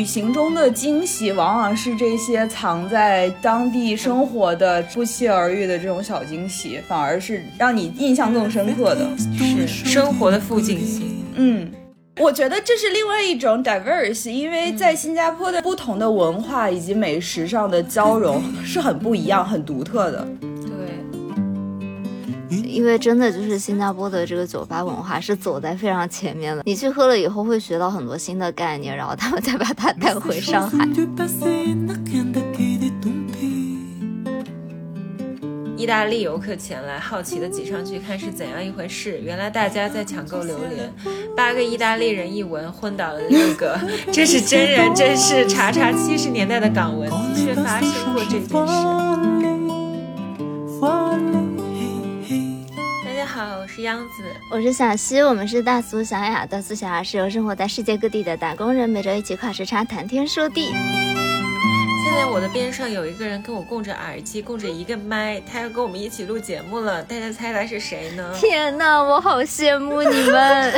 [0.00, 9.06] 旅行中的惊喜，往往是这些藏在当地生活的不期而遇的这种小惊喜，反而是让你印象更深刻的。
[9.36, 11.22] 是生活的附近性。
[11.34, 11.70] 嗯，
[12.18, 20.26] 我觉得这是另外一种 diverse，因为在新加坡的不同的文化以及美食上的交融是很不一样、很独特的。
[22.70, 30.88] 因为真的就是新加坡的这个酒吧文化是走在非常前面的，你去喝了以后会学到很多新的概念，然后他们再把它带回上海。
[35.76, 39.18] 意大利游客前来，好奇的挤上去看是怎样一回事。
[39.22, 40.92] 原来大家在抢购榴莲，
[41.34, 43.80] 八个意大利人一闻昏倒了六个。
[44.12, 48.54] 这是真人真事，查查七十年代的港文，的确发生过这件事。
[53.40, 56.44] 好，我是央子，我是小溪，我们是大俗小雅。
[56.44, 60.66] 大俗小雅是由生活在世界各地的打工人，每周一起跨时差谈天说地。
[62.04, 67.02] 现在我的边上有一个人跟我共着耳机，共着一个麦，他要跟我们一起录节目了。
[67.02, 68.30] 大家猜他是谁呢？
[68.36, 70.74] 天哪，我好羡慕你们！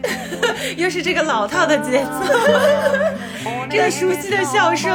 [0.78, 2.10] 又是这个老套的节奏，
[3.68, 4.90] 这个熟悉的笑声。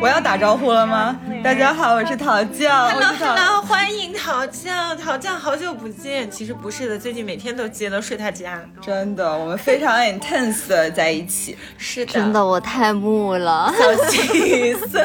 [0.00, 1.18] 我要打招呼了吗？
[1.42, 2.90] 大家好，我是桃酱。
[2.90, 4.96] Hello，欢迎桃酱。
[4.96, 6.30] 桃酱，好久不见。
[6.30, 8.62] 其实不是的，最近每天都接到睡他家。
[8.80, 11.56] 真的，我们非常 intense 的在一起。
[11.78, 15.02] 是的，真的，我太木了，小气死。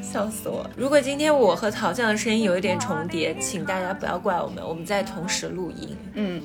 [0.00, 0.68] 笑死我！
[0.74, 5.96] 如果今天我和桃酱的声音有一点重叠，请大家不要怪我们，我们在同时录音。
[6.14, 6.42] 嗯。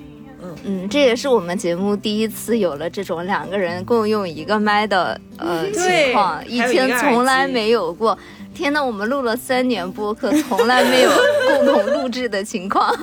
[0.63, 8.17] 嗯这也是我们节目第一次有了这种两个人共用一个麦的呃情况，以前从来没有过。
[8.53, 11.11] 天呐，我们录了三年播客，从来没有
[11.47, 12.95] 共同录制的情况。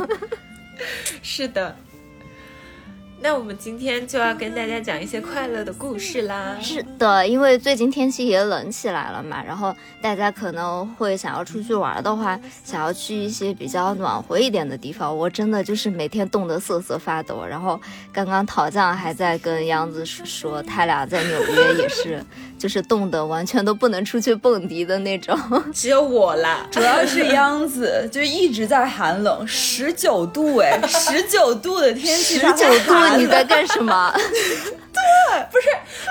[1.23, 1.75] 是的。
[3.23, 6.57] 那我们今天就要跟大家讲一些快乐的故事啦。
[6.59, 15.15] 是的，因为最近天气也冷起来了嘛，然后大家可能会想要出去玩的话，想要去一些比较暖和一点的地方。
[15.15, 17.45] 我真的就是每天冻得瑟瑟发抖。
[17.47, 17.79] 然后
[18.11, 22.25] 刚刚陶酱还在跟杨子说，他俩在纽约也是，
[22.61, 25.35] 就是冻得完全都不能出去蹦迪的那种。
[25.73, 32.95] 只有我啦，主要是央子就一直在寒冷，十九度哎，十九度的天气，十九度。
[33.17, 34.13] 你在干什么？
[34.15, 35.69] 对，不是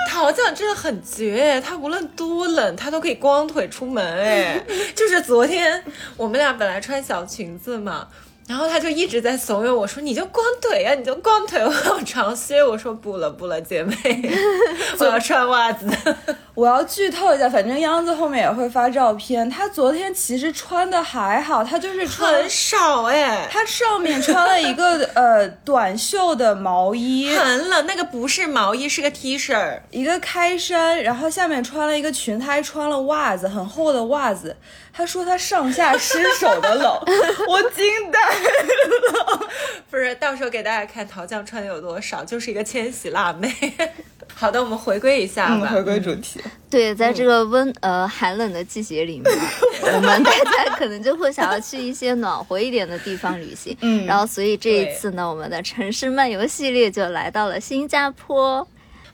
[0.08, 4.04] 桃酱真的很绝，他无论多冷，他都可以光腿出门。
[4.18, 4.60] 哎，
[4.96, 5.80] 就是昨天
[6.16, 8.08] 我们俩本来穿小裙子嘛。
[8.50, 13.94] 然后他就一直在怂恿我说：“你就光腿呀，你就光腿，我要长靴。”我说：“不了不了，姐妹，
[14.98, 15.86] 我要穿袜子。
[16.56, 19.48] ”我要剧透一下，反正央子后面也会发照片。
[19.48, 27.86] 他昨天其实穿的还好，他就是穿很少哎，他上面穿了一个呃短袖的毛衣，很冷。
[27.86, 34.56] 那个不是毛衣，是个 T 恤，一个开衫，然后下面穿了一个裙，他还穿了袜子，很厚的袜子。
[34.92, 36.84] 他说他上下失手的冷，
[37.48, 38.39] 我惊呆了。
[39.90, 43.52] 不是，到时候给大家看桃酱穿的有多少，就是一个千禧辣妹。
[44.32, 46.40] 好的，我们回归一下吧，回归主题。
[46.70, 49.24] 对，在这个温呃寒冷的季节里面，
[49.82, 53.76] 我们大家可能就会想要去一些暖和一点的地方旅行。
[53.80, 58.66] 嗯，然后所以这一次呢，我们的城市漫游系列就来到了新加坡。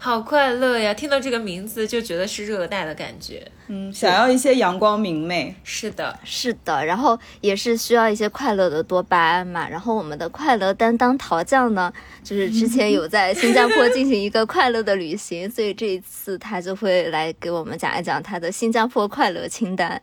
[0.06, 0.94] 好快乐呀！
[0.94, 5.52] 听到这个名字就觉得是热带的感觉，嗯，想要一些阳光明媚。
[5.64, 9.68] 是的，是的，然后也是需要一些快乐的多巴胺嘛。
[9.68, 20.00] 然后我们的快乐担当桃酱呢，就是之前有在新加坡进行一个快乐的旅行， 所以这一次他就会来给我们讲一讲他的新加坡快乐清单。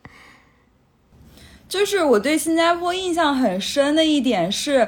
[1.66, 4.86] 就是我对新加坡印象很深的一点是，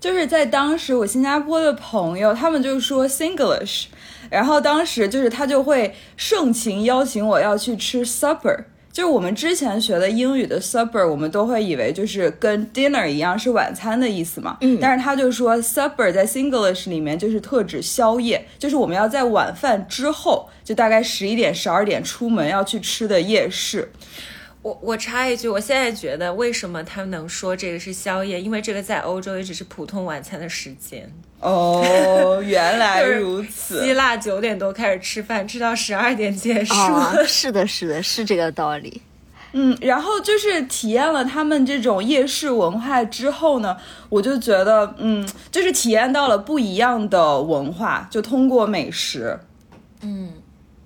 [0.00, 3.88] 就是在当时我新加坡的朋友，他们就说 Singlish。
[4.30, 14.56] 然后当时就是他就会盛情邀请我要去吃 supper，就是我们之前学的英语的 supper，我们都会以为就是跟 dinner 一样是晚餐的意思嘛。
[14.60, 14.78] 嗯。
[14.80, 23.90] 但是他就说 supper 在 Singlish 里面就是特指宵夜，就是我们要在晚饭之后，就大概十一点、十二点出门要去吃的夜市。
[24.62, 28.40] 我我插一句，我现在觉得为什么他们能说这个是宵夜？
[28.40, 31.12] 因为这个在欧洲也只是普通晚餐的时间。
[31.40, 33.84] 哦，原来如此。
[33.84, 36.74] 希腊九点多开始吃饭，吃到十二点结束。
[37.26, 39.02] 是的，是的，是这个道理。
[39.52, 43.76] 嗯，然后就是体验了他们这种夜市文化之后呢，
[44.08, 49.38] 我就觉得，嗯，就是体验到了不一样的文化，就通过美食。
[50.00, 50.32] 嗯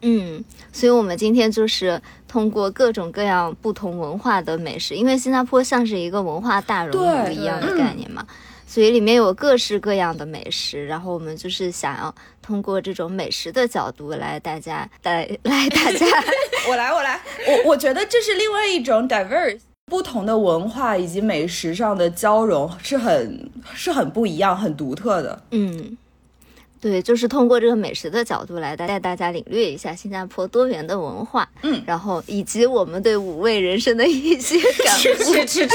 [0.03, 8.23] 嗯，所以我们今天就是通过各种各样不同文化的美食，因为新加坡像是一个文化大熔炉一样的概念嘛。
[8.69, 16.07] 所以里面有各式各样的美食，然后我们就是想要通过这种美食的角度来大家带 来大家，
[16.69, 19.61] 我来我来，我我觉得这是另外一种 diverse。
[19.87, 25.43] 不同的文化以及美食上的交融是很是很不一样、很独特的。
[25.53, 25.97] 嗯，
[26.79, 35.25] 对，就是通过这个美食的角度来带大家领略一下新加坡多元的文化，嗯，然后以及我们对五味人生的一些感悟。
[35.25, 35.69] 吃吃吃。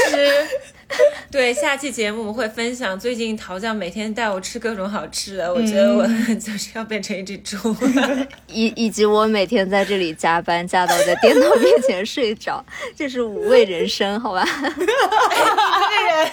[1.30, 8.26] 对，下期节目我们会分享最近桃酱每天带我吃各种好吃的，我觉得我 就是要变成一只猪了。
[8.48, 12.64] 以以及我每天在这里加班加到在电脑面前睡着，
[12.96, 14.44] 这是五味人生，好吧？
[14.44, 16.30] 这个人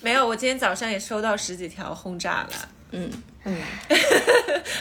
[0.00, 2.68] 没有，我今天早上也收到十几条轰炸了。
[2.92, 3.10] 嗯。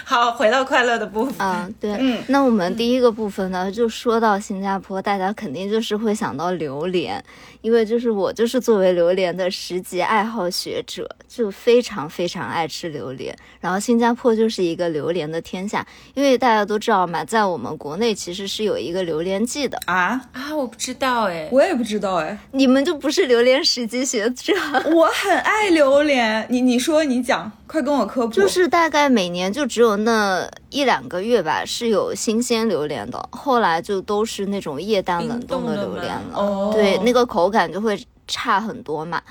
[0.04, 7.24] 好，回到快乐的部分嗯，对，嗯，那我们第一个部分呢，就说到新加坡，大家肯定就是会想到榴莲，
[7.62, 13.36] 因为就是我就是作为榴莲的十级爱好学者，就非常非常爱吃榴莲。
[13.60, 24.54] 然后新加坡就是一个榴莲的天下，因为大家都知道嘛，在我们国内其实是有一个榴莲季的啊啊，我不知道哎，我也不知道哎，你们就不是榴莲十级学者？
[24.94, 36.34] 我很爱榴莲，你你说你讲，快跟我科普，就是大概每年就只有那一两个月吧，是有新鲜榴莲的，后来就都是那种液氮冷冻的榴莲了。
[36.34, 39.22] 哦，对，那个口感就会差很多嘛。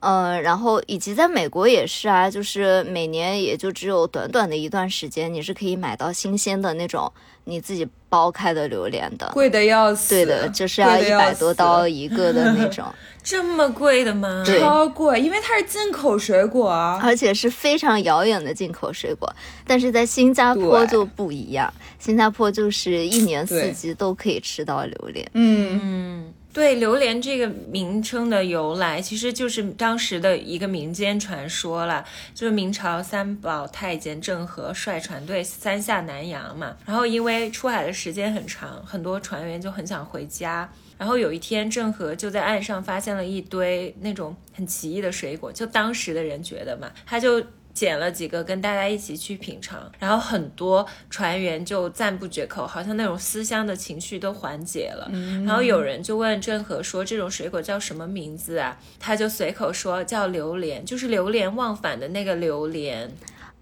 [0.00, 7.12] 呃，然后以及在美国也是啊，就是每年也就只有短短的一段时间，你是可以买到新鲜的那种
[7.44, 10.08] 你自己剥开的榴莲的，贵的要死。
[10.12, 12.84] 对的，就是要一百多刀一个的那种。
[13.22, 14.42] 这么贵的吗？
[14.44, 19.32] 超贵，因为它是进口水果啊，而且是非常遥远的进口水果。
[19.64, 25.30] 但是在新加坡就不一样，新加坡就是一年四季都可以吃到榴莲。
[25.34, 26.34] 嗯嗯。
[26.52, 32.04] 对榴莲这个名称的由来，其实就是当时的一个民间传说了。
[32.34, 40.70] 就是明朝三宝太监郑和率船队三下南洋嘛，然后因为出海的时间很长，很多船员就很想回家。
[40.98, 47.42] 然后有一天，郑和就在岸上发现了一堆那种很奇异的水果，就当时的人觉得嘛，他就。
[47.74, 55.10] 捡了几个跟大家一起去品尝，然后很多船员就赞不绝口，好像那种思乡的情绪都缓解了。
[55.46, 63.10] 然后有人就问郑和说：“这种水果叫什么名字啊？”他就随口说：“叫榴莲，就是流连忘返的那个榴莲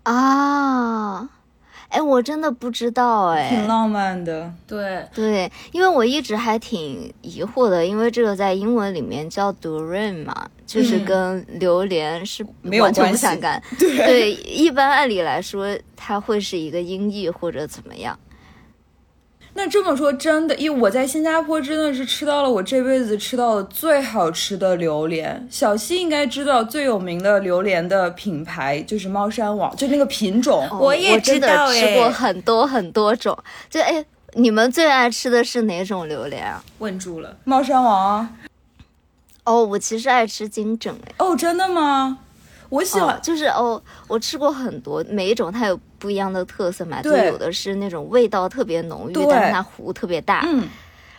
[0.02, 1.30] 啊。”
[1.90, 4.50] 哎，我真的不知道哎，挺浪漫的。
[4.66, 12.46] 对对，因为我一直还挺疑惑的，因为这个在英文里面叫 durian 嘛，就是跟榴莲是
[12.81, 13.60] 完全不相干。
[13.78, 18.19] 对对，一般按理来说，它会是一个音译或者怎么样。
[19.62, 25.46] 那这么说，真的，因为我在新加坡真的是吃到了我这辈子吃到的最好吃的榴莲。
[25.50, 33.36] 小西应该知道最有名的榴莲的品牌就是猫山王，就那个品种，我也知道哎，吃过很多很多种。
[33.68, 34.02] 就哎，
[34.32, 36.64] 你们最爱吃的是哪种榴莲啊？
[36.78, 38.34] 问住了，猫山王。
[39.44, 41.12] 哦，我其实爱吃金枕哎。
[41.18, 42.16] 哦，真的吗？
[42.70, 50.43] 我喜欢，就是哦，我吃过很多，每一种它有不一样的特色嘛，就有的是那种味道特别浓郁，但是它核特别大。
[50.47, 50.67] 嗯，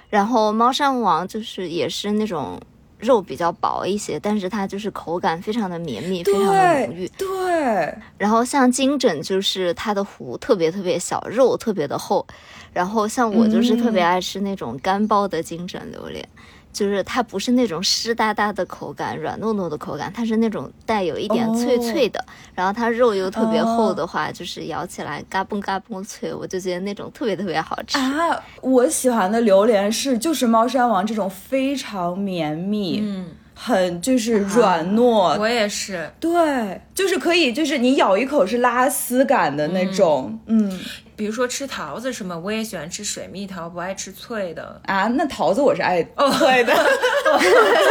[0.10, 2.60] 然后猫山王就是也是那种
[3.00, 7.08] 肉比较薄一些，但是它就是口感非常的绵密，非常的浓郁。
[7.10, 7.96] 对。
[8.18, 12.26] 然后像金枕就是它的核特别特别小，肉特别的厚。
[12.74, 16.28] 然后像我就是特别爱吃那种干包的金枕榴莲。
[16.74, 22.24] 就是它不是那种湿哒哒的口感，软糯糯的口感，它是那种带有一点脆脆的，
[22.54, 28.42] 然后它肉又特别厚的话，就是咬起来嘎嘣嘎嘣脆，我就觉得那种特别特别好吃啊！
[28.62, 40.80] 我喜欢的榴莲是就是猫山王这种非常绵密，嗯，很就是软糯，我也是，对，就是可以就是你咬一口是拉丝感的那种，嗯。
[41.22, 45.06] 比如说吃桃子什么，我也喜欢吃水蜜桃，不爱吃脆的啊。
[45.10, 46.74] 那桃子我是爱脆的，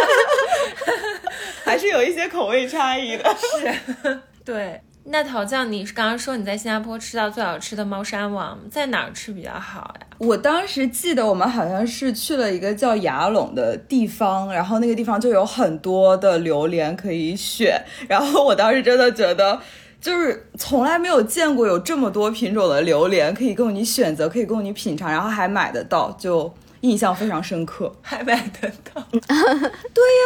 [1.65, 3.37] 还是有一些口味差异的。
[3.39, 4.81] 是，对。
[5.05, 10.07] 那桃酱，你刚刚说你在新加坡吃到最好吃的猫山王，在哪儿吃比较好呀？
[10.19, 19.61] 我当时记得我们好像是去了一个叫雅隆的地方，然后那个地方就有很多的榴莲可以选，然后我当时真的觉得。
[20.01, 27.93] 就是从来没有见过有这么多品种的榴莲可以供你选择，可以供你品尝，然后还买得到，就印象非常深刻。
[28.01, 29.03] 还买得到？
[29.13, 30.25] 对呀，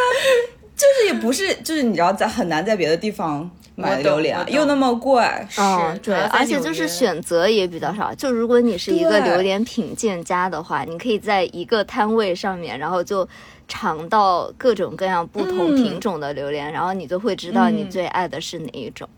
[0.75, 5.21] 就是也不是，就是你知道在很难在别的地方买榴莲，又那么贵。
[5.49, 5.59] 是，
[6.01, 8.13] 对，而且就是选择也比较少。
[8.15, 13.27] 就如果你是一个榴莲品鉴家的话，你可以在一个摊位上面，然后就
[13.67, 19.09] 尝到各种各样不同品种的榴莲，然后你就会知道你最爱的是哪一种。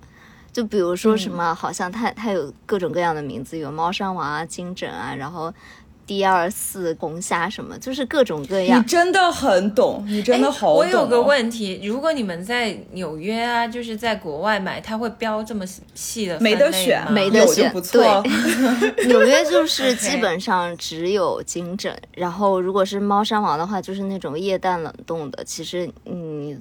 [0.57, 5.53] 就比如说什么，好像它它有各种各样的名字，有猫山王啊、金枕啊，然后。
[6.07, 8.79] 第二四红虾什么，就是各种各样。
[8.79, 18.23] 你真的很懂，你真的好懂、哦我有个问题，如果你们在纽约啊，就是在国外买，它会标这么细的没得选，没得选，不错。
[19.05, 26.57] 纽约就是基本上只有金枕，然后如果是猫山王的话，就是那种液氮冷冻的，其实你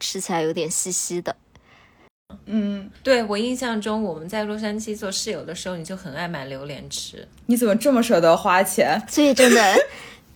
[0.00, 1.36] 吃起来有点稀稀的。
[2.44, 7.26] 嗯，对我印象中，我们在洛杉矶做室友的时候，你就很爱买榴莲吃。
[7.46, 9.00] 你怎么这么舍得花钱？
[9.08, 9.74] 所以真的，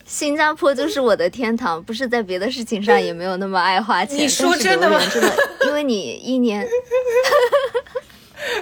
[0.07, 4.19] 新加坡就是我的天堂，不是在别的事情上也没有那么爱花钱。
[4.19, 4.99] 你说真的吗？
[5.13, 5.35] 真的，
[5.67, 6.67] 因为你一年，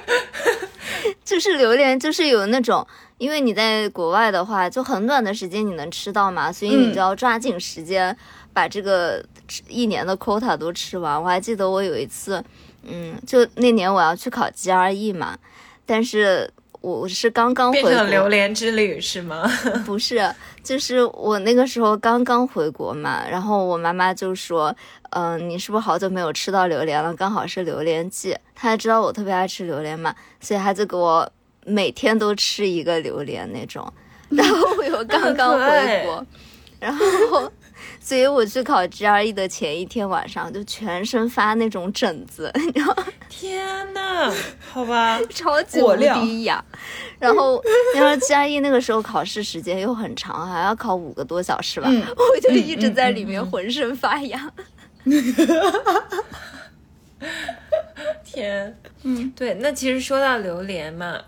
[1.25, 2.85] 就是榴莲，就是有那种，
[3.19, 8.17] 因为你在国外的话，就很短的时间你能吃到嘛，所以你就要抓紧时间
[8.53, 9.25] 把这个
[9.69, 11.21] 一年的 quota 都吃完。
[11.21, 12.43] 我还记得我有一次。
[12.83, 15.37] 嗯，就那年我要去考 GRE 嘛，
[15.85, 19.47] 但是我是刚刚回国，变成榴莲之旅是吗？
[19.85, 24.75] 不是，就是我那个时候刚刚回国嘛，然后我妈妈就说，
[25.11, 27.15] 嗯、呃，你是不是好久没有吃到榴莲了？
[27.15, 31.31] 刚好是榴莲季，她知道我特别爱吃榴莲嘛，所以她就给我
[31.67, 33.93] 每天都吃一个榴莲那种。
[34.31, 36.27] 然后我又刚刚回国，
[36.81, 37.53] 然后。
[37.99, 43.05] 所以我去考 GRE 的前一天晚上，就全身发那种疹子， 你知道吗？
[43.29, 44.33] 天呐，
[44.71, 46.65] 好吧， 超级无敌痒。
[47.19, 47.63] 然后，
[47.95, 54.53] 然后 GRE 那个时候考试时间又很长，还要考五个多小时吧，嗯、我就一直在里面浑身发痒。
[58.25, 61.21] 天，嗯，对，那其实说到榴莲嘛。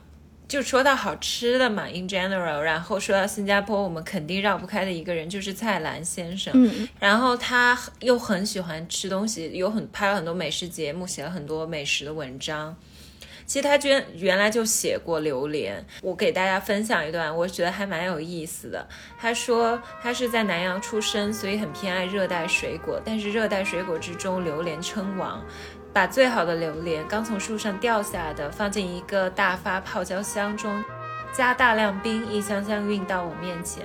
[0.53, 6.53] 就说到好吃的嘛，in general，然后说到新加坡，我们肯定绕不开的一个人就是蔡澜先生。
[6.55, 12.77] 嗯，然后他又很喜欢吃东西，有很拍了很多美食节目，写了很多美食的文章。
[13.45, 18.87] 其实他居然原来就写过榴莲，我给大家分享一段，我觉得还蛮有意思的。
[19.19, 25.45] 他说他是在南洋出生，所以很偏爱热带水果，但是热带水果之中，榴莲称王。
[25.93, 30.83] 把最好的榴莲刚从树上掉下的放进一个大发泡椒箱中，
[31.33, 33.85] 加大量冰，一箱箱运到我面前。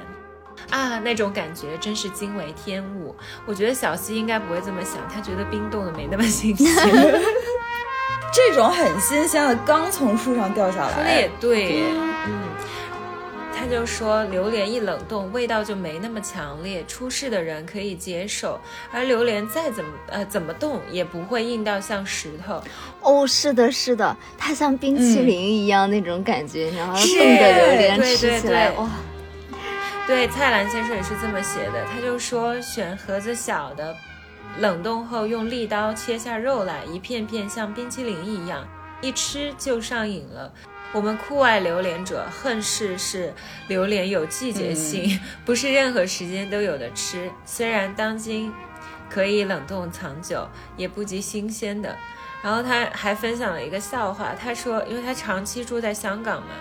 [0.70, 3.16] 啊，那种感觉真是惊为天物。
[3.46, 6.68] 我觉得小溪应该不会这么想，他觉得冰冻的没那么新鲜。
[8.34, 11.84] 这种很新鲜的，刚从树上掉下来，说的也对，
[12.26, 12.47] 嗯。
[13.68, 18.58] 他就说，榴莲一冷冻，味道就没那么强烈，出事的人可以接受。
[18.94, 22.64] 而榴莲再怎么呃怎么冻，也不会硬到像石头。
[23.02, 28.90] 哦，是的，是的，它像冰淇淋一样、嗯、那种感觉，然后冻的榴莲吃起来，哇！
[30.08, 31.84] 对，蔡澜先生也是这么写的。
[31.94, 33.94] 他就说，选盒子小的，
[34.60, 38.66] 冷冻后用利刀切下肉来，一片片像冰淇淋一样，
[39.02, 40.52] 一吃就上瘾了。
[40.94, 43.34] 我们酷爱榴莲者恨事是
[43.68, 47.30] 榴莲有季节性，嗯、 不是任何时间都有的吃。
[47.46, 48.54] 虽然当今
[49.10, 51.96] 可以冷冻藏久，也不及新鲜的。
[52.42, 56.54] 然后他还分享了一个笑话，他说，因为他长期住在香港嘛，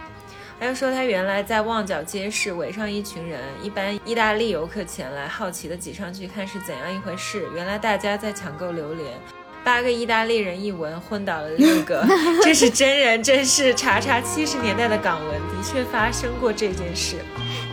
[0.58, 7.46] 他就说他原来在旺角街市围上一群人，一般意大利游客前来，好奇的挤上去看是怎样一回事。
[7.54, 9.20] 原来大家在抢购榴莲。
[9.66, 12.06] 八个意大利人一闻昏倒了六个，
[12.40, 13.74] 这是真人真事。
[13.74, 17.16] 查查七十年代的港文，的确发生过这件事。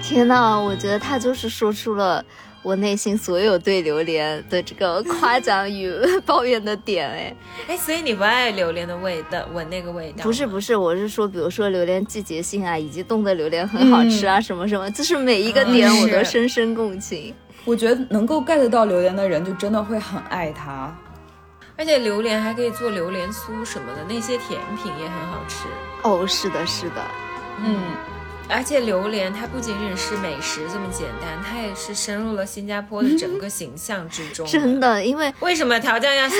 [0.01, 2.25] 天呐，我觉得他就是说出了
[2.63, 5.93] 我内心所有对榴莲的这个夸奖与
[6.25, 7.07] 抱怨的点。
[7.07, 7.35] 哎，
[7.67, 10.23] 哎，所以你不爱榴莲的味道，闻那个味道？
[10.23, 17.35] 不是不是，我是说，比如说榴莲季节性啊，以及冻的榴莲很好吃啊，嗯、什么什么，就是每一个点我都深深共情。
[17.65, 20.91] 我觉得能够 get 到榴莲的人，就真的会很爱它。
[21.77, 25.67] 而且榴莲还可以做榴莲酥什么的，那些甜品也很好吃。
[26.03, 27.01] 哦，是的，是的，
[27.63, 27.81] 嗯。
[28.49, 34.45] 而且榴莲它不仅仅是美食这么简单，它也是深入了新加坡的整个形象之中。
[34.51, 36.35] 真的，因为为什么调酱要笑？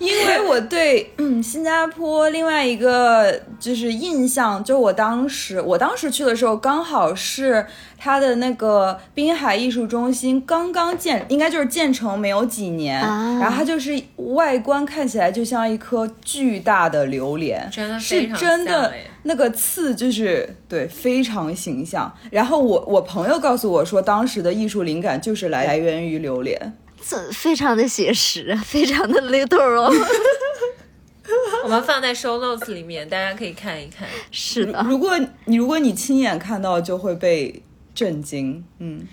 [0.00, 7.64] 因为我对嗯新加坡另外一个就是印象，就我当时我当时去的时候，刚好是
[7.98, 18.90] 它的那个滨海艺术中心刚刚建，应该就是建成没有几年，啊、然后它就是外观看起来就像一颗巨大的榴莲，真的是真的
[19.24, 22.10] 那个刺就是对非常形象。
[22.30, 26.72] 然后我我朋友告诉我说，当时的艺术灵感就是来来源于榴莲。
[27.08, 29.92] 这非常的写实，非常的 literal。
[31.62, 34.08] 我们放在 show notes 里面，大家可以看一看。
[34.30, 37.62] 是的，如果你如果你亲眼看到，就会被
[37.94, 38.64] 震惊。
[38.78, 39.06] 嗯，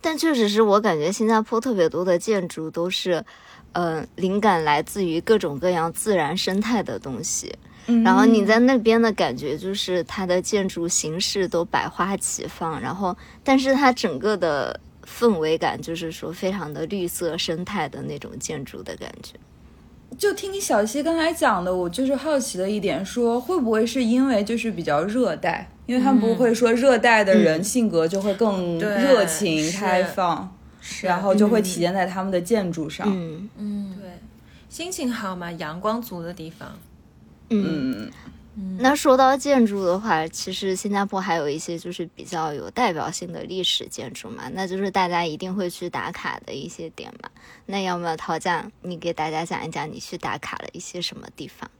[0.00, 3.24] 但确实是我感觉新加坡特别多的建筑都是，
[3.72, 7.54] 嗯、灵感来自于各种各样自然生态的东西。
[7.86, 14.78] 嗯然后你在那边的感觉就是它的建筑形式都百花齐放，然后但是它整个的
[15.18, 19.34] 氛围感就是说非常的绿色生态的那种建筑的感觉。
[20.18, 33.06] 就听小溪刚才讲的，我就是好奇的一点，说会不会是因为就是比较热带，因为他们不会说热带的人性格就会更热情是开放，是然后就会体现在他们的建筑上。
[33.08, 34.10] 嗯嗯，对，
[34.68, 36.78] 心情好嘛，阳光足的地方。
[37.50, 38.10] 嗯。
[38.56, 47.30] 嗯，那说到建筑的话，其实新加坡还有一些就是比较有代表性的历史建筑嘛，那就是大家一定会去打卡的一些点嘛。
[47.66, 51.70] 那要么陶酱，你给大家讲一讲你去打卡了一些什么地方？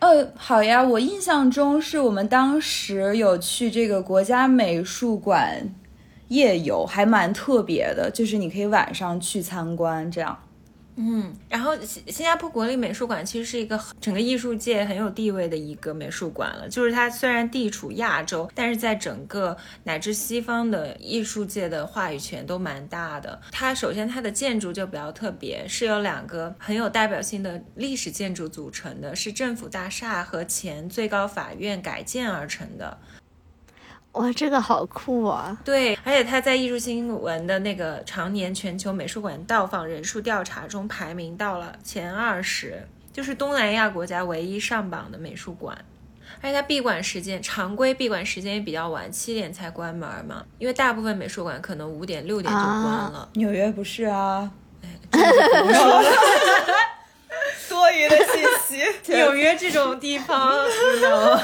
[0.00, 5.74] 呃，好呀，我印象中是我们当时有去这个国家美术馆
[6.28, 10.38] 夜游，还蛮特别的，就是你可以晚上去参观这样。
[10.96, 16.68] 嗯，然后新新加坡国立美术馆其实是一个整个艺术界很有地位的一个美术馆了。
[16.68, 23.40] 就是它虽然地处亚洲，但是在整个乃至西方的艺术界的话语权都蛮大的。
[23.50, 32.96] 它首先它的建筑就比较特别，是由两个很有代表性的历史建筑组成的，是政府大厦和前最高法院改建而成的。
[34.14, 35.56] 哇，这个好酷啊！
[35.64, 45.76] 对，而且它在艺术新闻的那个常年全球美术馆到访人数调查中排名到了前二十，就是东南亚国家唯一上榜的美术馆。
[46.40, 50.44] 而且它闭馆时间，常规闭馆时间也比较晚，七点才关门嘛。
[50.58, 53.28] 因为大部分美术馆可能五点、六点就关了。
[53.34, 54.48] 纽约不是啊，
[55.10, 56.10] 这个不用说了
[57.68, 58.84] 多余的信息。
[59.12, 61.40] 纽约这种地方，you know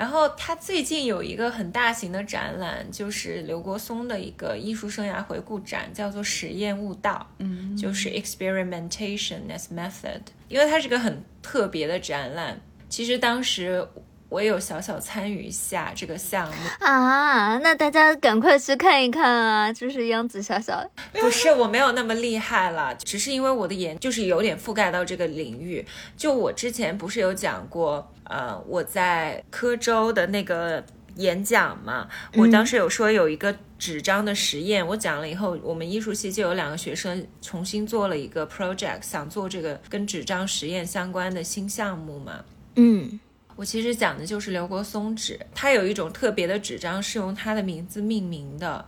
[0.00, 10.22] 然后他最近有一个很大型的展览，就是刘国松的一个艺术生涯回顾展，叫做“实验悟道”，嗯，就是 experimentation as method。
[10.48, 13.86] 因为它是个很特别的展览，其实当时
[14.30, 16.54] 我有小小参与一下这个项目。
[16.78, 19.70] 啊，那大家赶快去看一看啊！
[19.70, 25.84] 就是央子小小，不是，我没有那么厉害了，只是因为我的研就是有点覆盖到这个领域。
[26.16, 30.82] 就我之前不是有讲过，呃，我在科州的那个
[31.16, 42.44] 演讲嘛，我当时有说有一个纸张的实验，我讲了以后，我们艺术系就有两个学生重新做了一个 project，想做这个跟纸张实验相关的新项目嘛。
[42.76, 43.18] 嗯
[43.56, 48.82] 我其实讲的就是刘国松纸，它有一种特别的纸张是用他的名字命名的。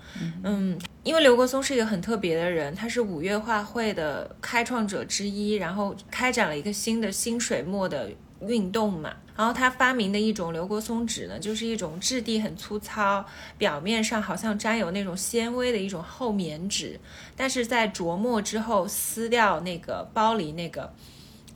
[0.45, 8.09] 嗯，因为刘国松是一个很特别的人，他是五月画会的开创者之一，然后开展了一个新的新水墨的
[8.47, 9.13] 运动嘛。
[9.37, 13.25] 然后他发明的一种刘国松纸呢，就是一种质地很粗糙，
[13.57, 17.01] 表面上好像沾有那种纤维的一种厚棉纸，
[17.37, 20.93] 但是在琢磨之后撕掉那个剥离那个。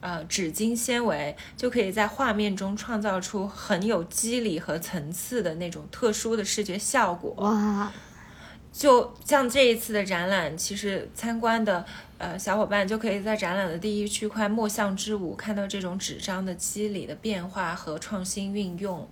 [0.01, 7.33] 呃，纸巾纤维就可以在画面中创造出很有肌理和层次的那种特殊的视觉效果。
[7.39, 7.91] 哇，
[8.77, 11.83] 就像这一次的展览，其实参观的
[12.19, 19.09] 呃小伙伴就可以在展览的第一区块“墨象之舞”看到这种纸张的肌理的变化和创新运用。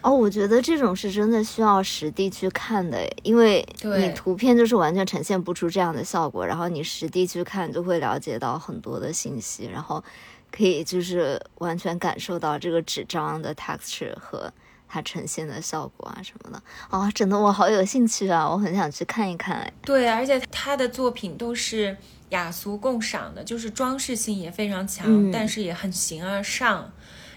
[0.00, 10.02] 哦，我觉得这种是真的需要实地去看的，因为你图片就是完全呈现不出这样的效果，然后你实地去看就会了解到很多的信息，然后
[10.50, 14.52] 可以就是完全感受到这个纸张的 texture 和
[14.92, 16.60] 它呈现的效果啊什么的。
[16.90, 19.72] 哦，真的我好有兴趣啊，我很想去看一看哎。
[19.82, 21.96] 对，而且他的作品都是
[22.30, 26.90] 雅俗共赏的，就是装饰性也非常强，嗯但是也很形而上。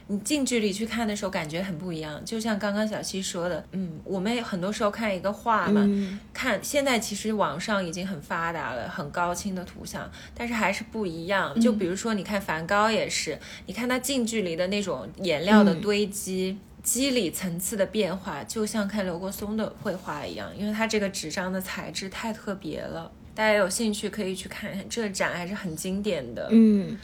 [0.07, 2.21] 你近距离去看的时候，感觉很不一样。
[2.25, 11.57] 就像刚刚小七说的，嗯，我们很多时候看一个画嘛，嗯看现在其实网上已经很发达了，很高清的图像，但是还是不一样。
[11.61, 16.57] 就比如说，你看梵高也是，你看他近距离的那种颜料的堆积。
[16.83, 23.09] 肌理层次的变化，就像看刘国松的绘画一样，因为他这个纸张的材质太特别了。
[23.33, 26.49] 大家有兴趣可以去看看，这个展还是很经典的。
[26.51, 26.99] 嗯，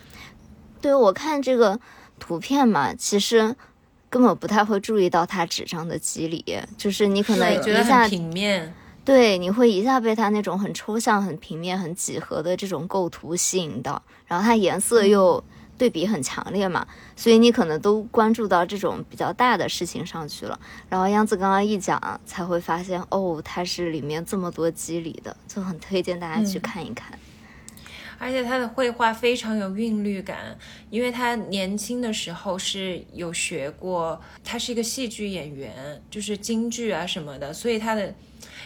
[0.80, 1.80] 对我看这个
[2.20, 3.56] 图片嘛，其实
[4.10, 6.44] 根本不太会注意到它纸张的肌理，
[6.78, 8.74] 就是你可能对，觉得一下很平面。
[9.06, 15.44] 对，你会一下被它那种很抽象、很平面、很几何的这种构图吸引到，然后它颜色又
[15.80, 20.60] 对比很强烈嘛，所以你可能都关注到这种比较大的事情上去了。
[20.90, 27.18] 然后央子刚刚一讲，才会发现哦，它是里面这么多机理的，就很推荐大家去嗯看一看。
[28.22, 30.58] 而且他的绘画非常有韵律感，
[30.90, 38.14] 因为他年轻的时候是有学过，他是一个戏剧演员，就是京剧啊什么的，所以他的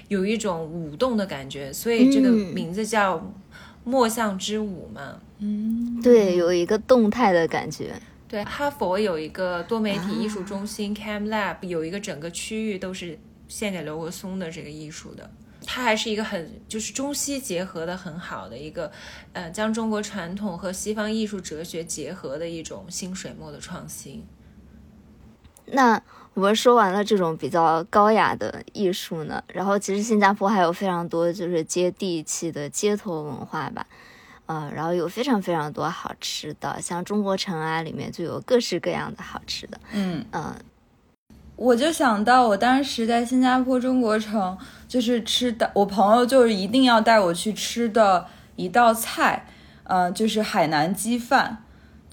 [0.08, 3.32] 有一种舞动的感觉，所以这个嗯名字叫
[3.84, 5.02] 墨象之舞嘛。
[5.04, 5.20] 嗯，
[6.02, 7.94] 对，有一个动态的感觉。
[8.28, 15.30] 对，哈佛有一个多媒体艺术中心 Cam Lab，有一个整个区域都是献给刘国松的这个艺术的。
[15.66, 18.92] 它还是一个很就是中西结合的很好的一个，
[19.32, 24.26] 呃，将中国传统和西方艺术哲学结合的一种新水墨的创新。
[25.68, 26.02] 那
[26.34, 33.88] 我们说完了这种比较高雅的艺术呢，然后其实新加坡还有非常多就是接地气的街头文化吧。
[34.46, 39.80] 嗯，然后有非常非常多好吃的，像中国城啊，里面就有各式各样的好吃的。
[39.94, 40.54] 嗯嗯，
[41.56, 48.28] 我就想到我当时在新加坡中国城，就是吃的，我朋友就是一定要带我去吃的
[48.58, 49.48] 一道菜，
[49.86, 51.63] 嗯，就是海南鸡饭。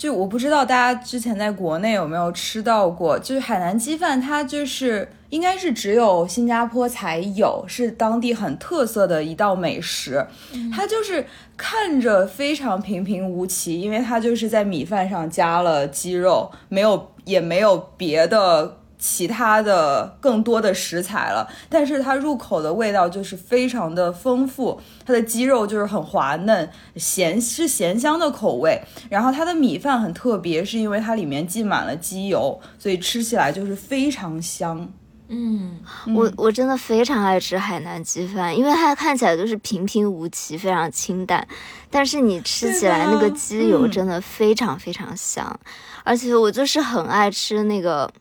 [0.01, 10.27] 就我不知道大家之前在国内有没有吃到过，就是海南鸡饭，它就是应该是只有新加坡才有，是当地很特色的一道美食。
[10.75, 18.79] 它就是看着非常平平无奇，因为它就是在米饭上加了鸡肉，没有也没有别的。
[19.01, 34.87] 其他的更多的食材了，但是它入口的味道就是非常的丰富，它的鸡肉就是很滑嫩，咸是咸香的口味，然后它的米饭很特别，是因为它里面浸满了鸡油，所以吃起来就是非常香。
[35.29, 35.79] 嗯，
[36.15, 41.47] 我我真的非常爱吃海南鸡饭，因为它看起来就是平平无奇，非常清淡，
[41.89, 45.59] 但是你吃起来那个鸡油真的非常非常香，
[46.05, 48.13] 而且我就是很爱吃那个。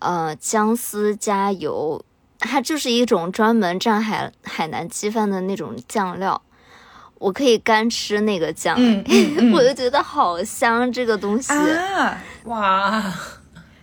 [0.00, 2.04] 呃，姜丝加油，
[2.38, 6.42] 它就是一种专门蘸海海南鸡饭的那种酱料。
[7.18, 8.78] 我可以干吃那个酱，
[9.52, 12.18] 我就觉得好香这个东西啊！
[12.44, 13.12] 哇，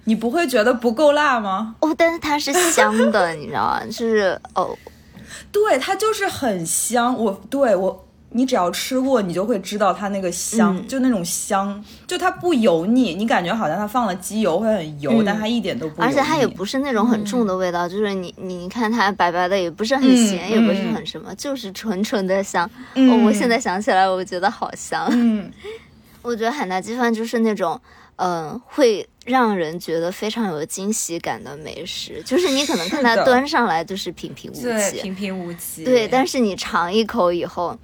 [0.06, 1.76] 你不会觉得不够辣吗？
[1.82, 3.84] 哦，但是它是香的，你知道吗？
[3.86, 4.76] 就是哦，
[5.54, 7.16] 对，它就是很香。
[7.16, 8.07] 我对我。
[8.38, 22.70] 你只要吃过，你就会知道它那个香，就那种香，就它不油腻，你感觉好像它放了机油会很油，但它一点都不，而且它也不是那种很重的味道，就是你你看它白白的，也不是很咸，也不是很什么，就是纯纯的香。
[22.94, 25.08] 哦，我现在想起来，我觉得好香。
[25.10, 25.52] 嗯，
[26.22, 27.82] 我觉得海南鸡饭就是那种，
[28.18, 37.76] 嗯，会让人觉得非常有惊喜感的美食，就是你可能看它端上来就是平平无奇，平平无奇，对，但是你尝一口以后。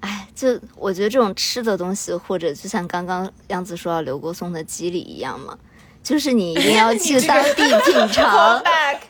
[0.00, 5.56] 哎，就我觉得这种吃的东西，或者就像刚刚杨子说到刘国松的鸡里一样嘛，
[6.02, 8.62] 就是你一定要 去当地 品尝，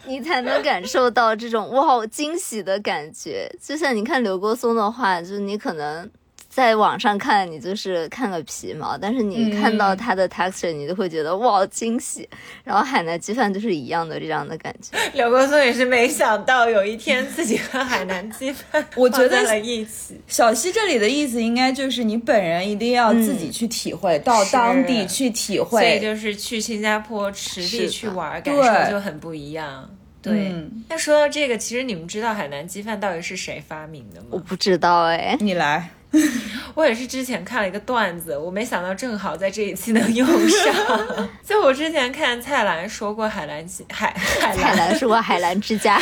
[0.07, 3.51] 你才能感受到这种哇惊喜的感觉。
[3.63, 6.11] 就像你看刘国松的话，就是你可能。
[6.49, 12.29] 在网上看你就是看个皮毛，但是你看到它的 texture，你就会觉得哇惊喜。
[12.65, 14.99] 然后海南鸡饭就是一样的这样的感觉。
[15.15, 20.21] 刘国松也是没想到有一天自己和海南鸡饭 我觉得了一起。
[20.27, 25.81] 小西这里的意思应该就是你本人一定要自己去体会，到当地去体会。
[25.81, 28.55] 所以就是去新加坡实地去玩，感
[28.87, 29.89] 受就很不一样。
[30.23, 30.53] 对。
[30.89, 34.27] 那说到这个，其实你们知道海南鸡饭到底是谁发明的吗？
[34.31, 35.91] 我不知道哎，你来。
[36.75, 40.75] 我也是之前看了一个段子，我没想到正好在这一期能用上。
[41.45, 46.01] 就我之前看蔡澜说过海蓝海海蔡澜说过海澜之家。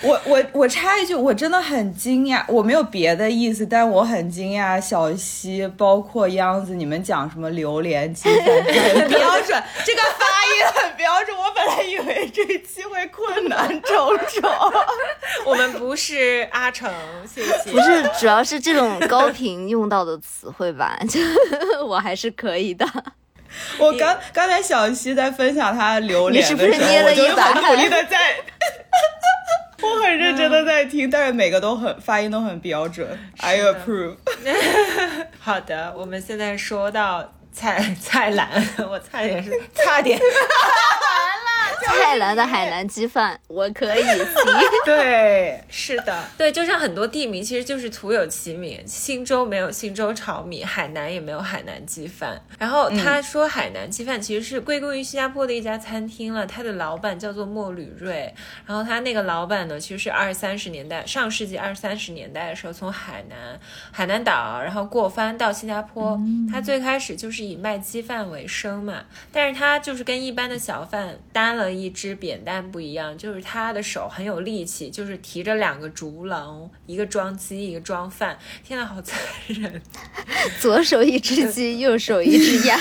[0.00, 4.80] 我我我插一句，我真的很惊讶，我没有别的意思，但我很惊讶。
[4.80, 11.36] 小西，包括央子，你们讲什么榴莲鸡饭很标准，这个发音很标准。
[11.36, 14.50] 我本来以为这期会困难重重。
[15.44, 16.88] 我们不是阿成，
[17.26, 17.70] 谢谢。
[17.72, 21.20] 不是，主要是这种高频用到的词汇吧，就
[21.84, 22.86] 我还是可以的。
[23.78, 26.70] 我刚刚才小西在分享他榴莲的时候，
[27.08, 28.16] 我就很努力的在。
[29.82, 33.06] 我很认真的在听，但是每个都很发音都很标准。
[33.38, 34.16] I approve。
[35.38, 38.48] 好的，我们现在说到蔡蔡澜，
[38.90, 40.18] 我差点是差点。
[41.86, 44.04] 蔡澜的海南鸡饭，我可以。
[44.84, 48.82] 对，是的，对，就像很多地名，其实就是徒有其名。
[48.86, 52.40] 新州没有新州炒米，海南也没有海南鸡饭。
[52.58, 58.34] 然后他说海南鸡饭其实是归功于新加坡的一家餐厅了，他的老板叫做莫吕瑞。
[58.66, 63.60] 然后他那个老板呢，其实是二三十年代，上世纪二三十年代的时候从海南
[63.92, 66.18] 海南岛，然后过番到新加坡。
[66.50, 71.67] 他最开始就是以卖鸡饭为生嘛，但是他就是跟一般的小贩担了。
[71.74, 78.38] 一只扁担不一样，就是他的手很有力气，就是提着两个竹笼，一个装鸡，一个装饭。
[78.62, 79.82] 天呐，好残忍！
[80.60, 82.78] 左手一只鸡，右手一只鸭。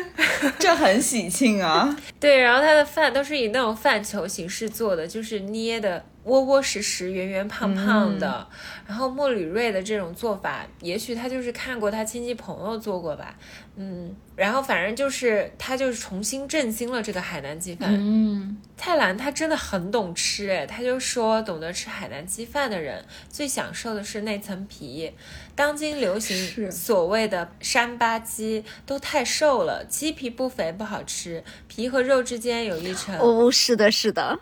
[0.58, 1.96] 这很喜庆啊。
[2.20, 8.46] 对，然后他的饭都是以那种饭球形式做的，就是捏的窝窝实实、圆圆胖胖的。
[8.86, 13.36] 然后莫里瑞的这种做法，也许他就是看过他亲戚朋友做过吧，
[13.76, 17.88] 嗯，然后反正就是他就是重新振兴了这个海南鸡饭。
[17.92, 25.12] 嗯，蔡澜他真的很懂吃，哎，他就说懂得吃海南鸡饭的人最享受的是那层皮。
[25.54, 33.16] 当今流行所谓的山巴鸡都太瘦了，鸡皮不肥不好吃，皮和肉之间有一层。
[33.18, 34.40] 哦，是的，是的，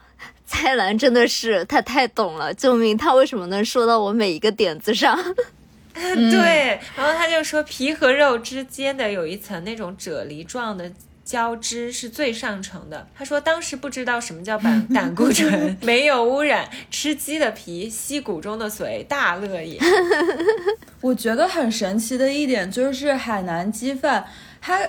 [0.51, 2.97] 蔡澜真的是他太懂了，救命！
[2.97, 5.17] 他为什么能说到我每一个点子上？
[5.93, 10.91] 对，然后他就说皮和肉之间的有一层那种啫喱状的。
[11.25, 13.07] 胶质是最上乘的。
[13.15, 19.79] 他说当时不知道什么叫胆 胆固醇，没有污染，吃鸡的皮，吸骨中的髓，大乐也。
[21.03, 24.25] 我觉得很神奇的一点就是海南鸡饭，
[24.59, 24.81] 它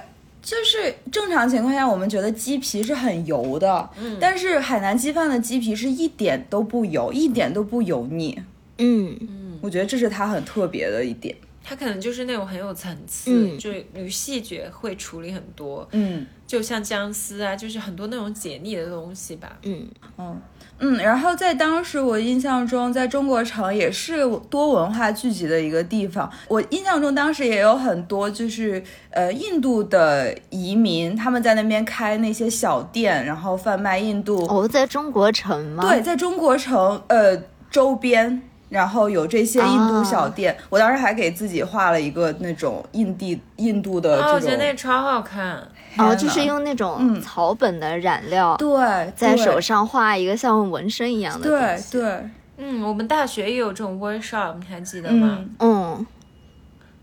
[0.41, 8.39] 就是正常情况下我们觉得鸡皮是很油的，嗯但是海南鸡饭的鸡皮是一点都不油，一点都不油腻。
[8.77, 11.35] 嗯，我觉得这是它很特别的一点。
[11.69, 19.55] 他可能就是那种很有层次，嗯就与细节会处理很多，嗯就像姜丝啊，就是很多那种解腻的东西吧。
[19.61, 20.41] 嗯，嗯
[20.79, 26.27] 嗯，然后在当时我印象中，在中国城也是多文化聚集的一个地方。
[26.47, 34.43] 我印象中当时也有很多就是呃印度的移民，他们在那边开那些小店，然后贩卖印度。
[34.47, 35.87] 哦，在中国城吗？
[35.87, 38.41] 对，，在中国城呃周边。
[38.69, 45.67] 然后有这些印度小店，我当时还给自己画了一个那种印地印度的啊，我觉得那超好看。
[45.97, 51.91] 哦，就是用那种嗯草本的染料，对对在手上画一个像纹身一样的对东西。
[51.91, 55.39] 对，嗯，我们大学也有这种 workshop，你还记得吗？
[55.57, 56.07] 嗯嗯，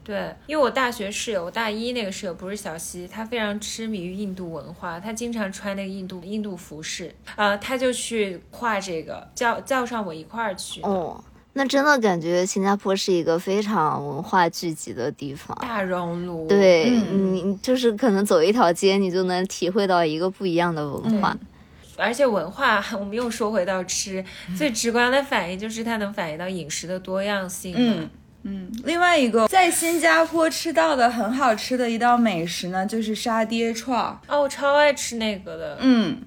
[0.05, 10.89] 对，因为我大学室友，我大一那个室友不是小西，他非常痴迷于印度文化，他经常穿那个印度印度服饰，啊，他就去画这个，叫叫上我一块儿去的。
[10.89, 11.21] 哦，
[11.59, 15.57] 那真的感觉新加坡是一个非常文化聚集的地方。
[15.63, 21.35] 大熔炉，对，嗯你就是可能走一条街，你就能体会到一个不一样的文化。
[21.97, 24.23] 而且文化， 我们又说回到吃，
[24.55, 27.75] 最直观的反应就是它能反映到饮食的多样性。
[27.75, 28.11] 嗯
[28.43, 34.19] 嗯，另外一个在新加坡吃到的很好吃的一道美食呢，就是沙爹串儿。
[34.29, 35.79] 哦，我超爱吃那个的。
[35.81, 36.19] 嗯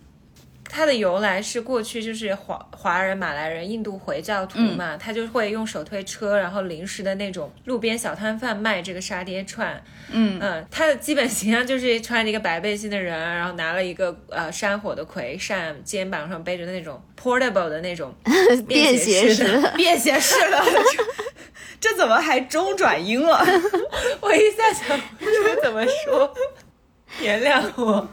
[0.71, 9.83] 它的由来是过去就是华华人、马来人、印度回教徒嘛，他就会用手推车，然后临时的那种路边小摊贩卖这个沙爹串。
[10.11, 18.13] 嗯嗯，他的基本形象就是穿着一个白背心的人，然后拿了一个呃山火的葵扇，肩膀上背着那种 portable 的那种
[18.67, 19.71] 便携式的。
[19.75, 20.63] 便携式的，
[21.81, 23.43] 这怎么还中转英了？
[24.21, 26.31] 我一下想不出怎么说，
[27.21, 28.07] 原谅我。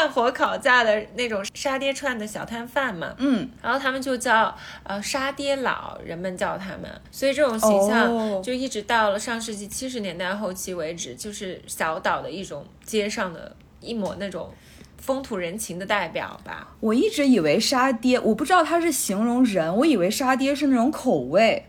[0.00, 14.50] 炭火烤架的那种沙爹串的小摊贩嘛，嗯，然后他们就叫呃沙爹佬，人们叫他们，所以这种形象哦就一直到了上世纪七十年代后期为止，就是小岛的一种街上的一抹那种
[14.96, 16.74] 风土人情的代表吧。
[16.80, 21.66] 我一直以为沙爹，我不知道它是形容人，我以为沙爹是那种口味。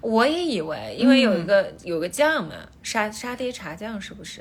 [0.00, 4.40] 我也以为，因为有一个、有个酱嘛，沙沙爹茶酱是不是？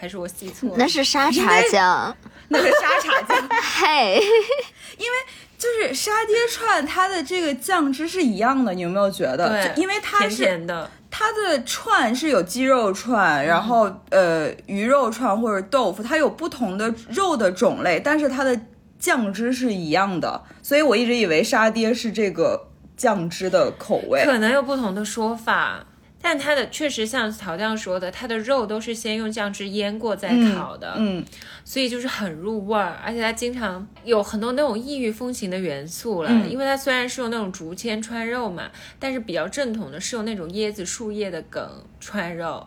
[0.00, 0.76] 还是我记错了？
[0.80, 2.16] 那是沙茶酱。
[2.48, 4.14] 那个沙茶酱，嘿
[4.98, 5.16] 因为，
[5.56, 9.48] 就是沙爹串，它的这个酱汁是一样的，你有没有觉得？
[9.50, 18.58] 对因为它甜是甜的，它的串是有鸡肉串，然后呃鱼肉串或者豆腐，它有不同的肉的种类，但是它的
[18.98, 24.24] 酱汁是一样的，所以我一直以为沙爹是这个酱汁的口味。
[24.24, 25.86] 可能有不同的说法。
[26.22, 31.24] 但它的确实像曹酱说的，它的肉都是先用酱汁腌过再烤的，嗯，
[31.64, 36.30] 所以就是很入味儿，而且它经常有很多那种异域风情的元素了。
[36.30, 42.66] 嗯因为它虽然是用那种竹签穿肉嘛，但是比较正统的是用那种椰子树叶的梗穿肉。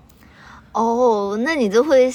[0.71, 2.11] 哦，那你就会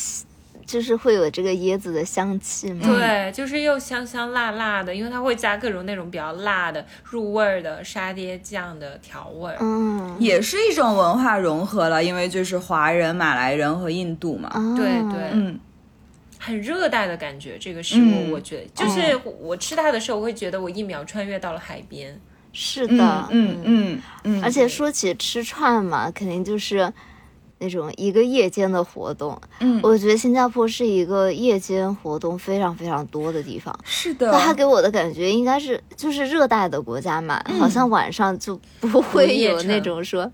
[0.69, 2.87] 就是会有这个椰子的香气吗？
[2.87, 9.57] 对，就是又香香辣辣的，因为它会加各种那种比较辣的入味儿的沙爹酱的调味儿。
[9.61, 14.51] 嗯，也是一种文化融合了，因为就是华人、马来人和印度嘛。
[14.55, 15.59] 哦对对嗯，
[16.39, 22.21] 很热带的感觉，这个食物、嗯我觉得就是我吃它的时候，我会觉得我一秒穿越到了海边。
[22.53, 26.93] 是的，嗯嗯嗯嗯，而且说起吃串嘛，肯定就是
[27.59, 29.39] 那种一个夜间的活动。
[29.61, 33.77] 嗯，我觉得新加坡是一个夜间活动非常非常多的地方。
[33.85, 40.31] 是的，那它给我的感觉应该是就是热带的国家嘛，好像晚上就不会有那种说，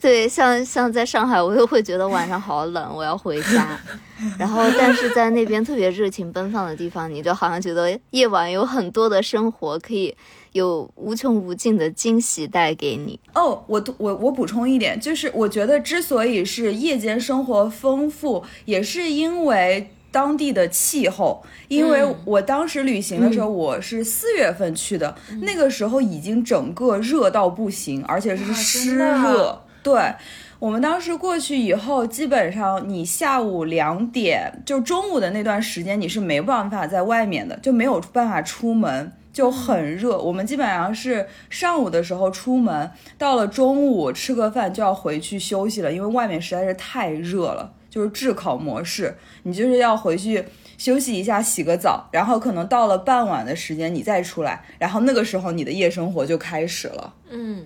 [0.00, 3.78] 对，像像在上海，我又会觉得晚上好冷，我要回家。
[4.36, 10.12] 然后，但是在那边特别热情奔放的地方，你就好像觉得夜晚有很多的生活可以
[10.58, 13.18] 有无穷无尽的惊喜带给你。
[13.34, 21.42] 哦，我我我补充一点，就是我觉得之所以是夜间生活丰富，也是因为当地的气候。
[21.68, 29.62] 因为我当时旅行的时候，我是四月份去的，那个时候已经整个热到不行，而且是湿热。
[29.82, 30.14] 对。
[30.60, 40.18] 我们当时过去以后，基本上你下午两点就中午的那段时间，你是没办法在外面的，就没有办法出门，就很热。
[40.18, 50.44] 我们基本上是上午的时候出门，到了中午吃个饭就要回去休息了，因为外面实在是太热了，就是炙烤模式，你就是要回去
[50.76, 57.14] 休息一下，洗个澡，然后可能到了傍晚的时间你再出来，然后那个时候你的夜生活就开始了。
[57.30, 57.64] 嗯。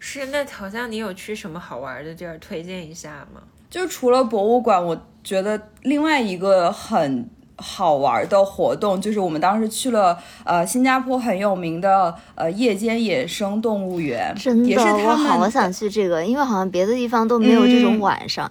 [0.00, 3.40] 是，那好像你有去什么好玩的地儿推荐一下吗？
[3.70, 18.50] 就除了博物馆，我觉得另外一个很好玩的活动就是我们当时去了呃新加坡很有名的呃夜间野生动物园，真的，我好想去这个，因为好像别的地方都没有这种晚上。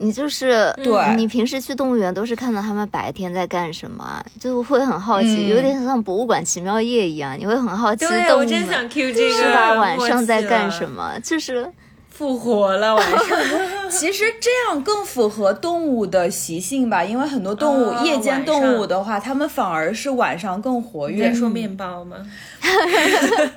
[0.00, 9.74] 你就是对，你平时去动物园都是看到他们白天在干什么，就会很好奇，有点像博物馆奇妙夜一样，你会很好奇动物们是吧？
[9.74, 11.18] 晚上在干什么？
[11.20, 11.68] 就是
[12.10, 13.18] 复活了晚上。
[13.92, 21.28] 其实这样更符合动物的习性吧，因为很多动物夜间动物的话，它们反而是晚上更活跃。
[21.28, 22.16] 在说面包吗？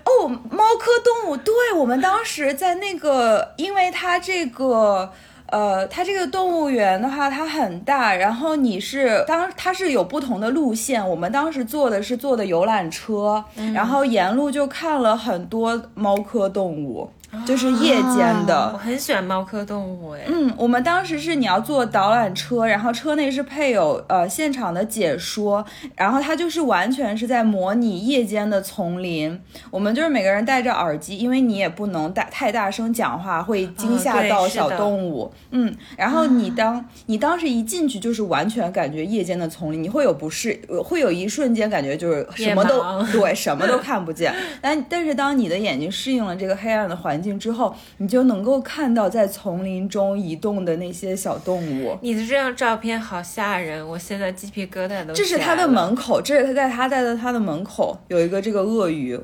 [0.06, 5.12] 哦，猫科动物，对我们当时在那个，因为它这个。
[5.52, 17.10] 呃，它这个动物园的话，它很大，然后你是当它是有不同的路线，我们当时坐的是坐的游览车，然后沿路就看了很多猫科动物。
[17.46, 20.22] 就是夜间的，我很喜欢猫科动物哎。
[20.28, 25.65] 嗯，我们当时是你要坐导览车，然后车内是配有呃现场的解说，
[25.96, 29.39] 然后它就是完全是在模拟夜间的丛林。
[29.70, 35.32] 我们就是每个人戴着耳机，因为你也不能大太大声讲话，会惊吓到小动物。
[35.52, 44.34] 嗯，然后你当你当时一进去，就是完全感觉夜间的丛林，你会有不适，会有一瞬间感觉就是什么都对，什么都看不见。
[44.62, 51.98] 但但是当你的眼睛适应了这个黑暗的环，境之后，你就能够看到在丛林中移动的那些小动物。
[52.02, 55.14] 你的这张照片好吓人，我现在鸡皮疙瘩都。
[55.14, 59.20] 这是他的门口，这是他在他在的他的门口有一个这个鳄鱼，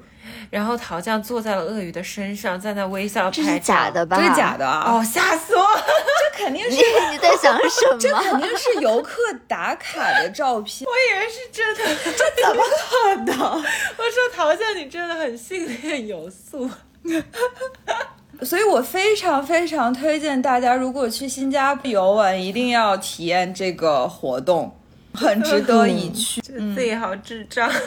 [0.50, 3.32] 然后陶酱坐在了鳄鱼的身上，在那微笑。
[3.32, 4.18] 这是假的吧？
[4.18, 4.94] 这是假的啊！
[4.94, 5.64] 哦，吓死我！
[6.38, 6.70] 这肯定是
[7.12, 7.98] 你在想什么？
[8.00, 10.88] 这肯定是游客打卡的照片。
[10.90, 13.38] 我以为是真的，这怎么可能？
[13.38, 16.70] 我说陶酱，你真的很训练有素。
[18.44, 24.72] 所以，我非常非常推荐大家，如果去新加坡游玩，一定要体验这个活动，
[25.14, 26.40] 很值得一去。
[26.76, 27.68] 自己好智障。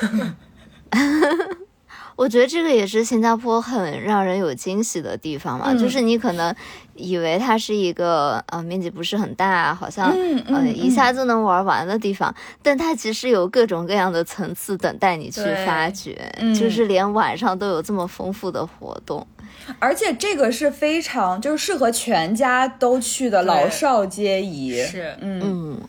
[2.16, 6.54] 我觉得这个也是新加坡很让人有惊喜的地方嘛，就是你可能
[7.00, 10.14] 以为它是一个呃面积不是很大，好像
[10.46, 16.16] 呃一下就能玩完的地方，但它其实有各种各样的层次等待你去发掘，
[16.54, 19.26] 就是连晚上都有这么丰富的活动，
[19.78, 24.80] 而且这个是非常就是适合全家都去的，老少皆宜。
[24.82, 25.80] 是，嗯，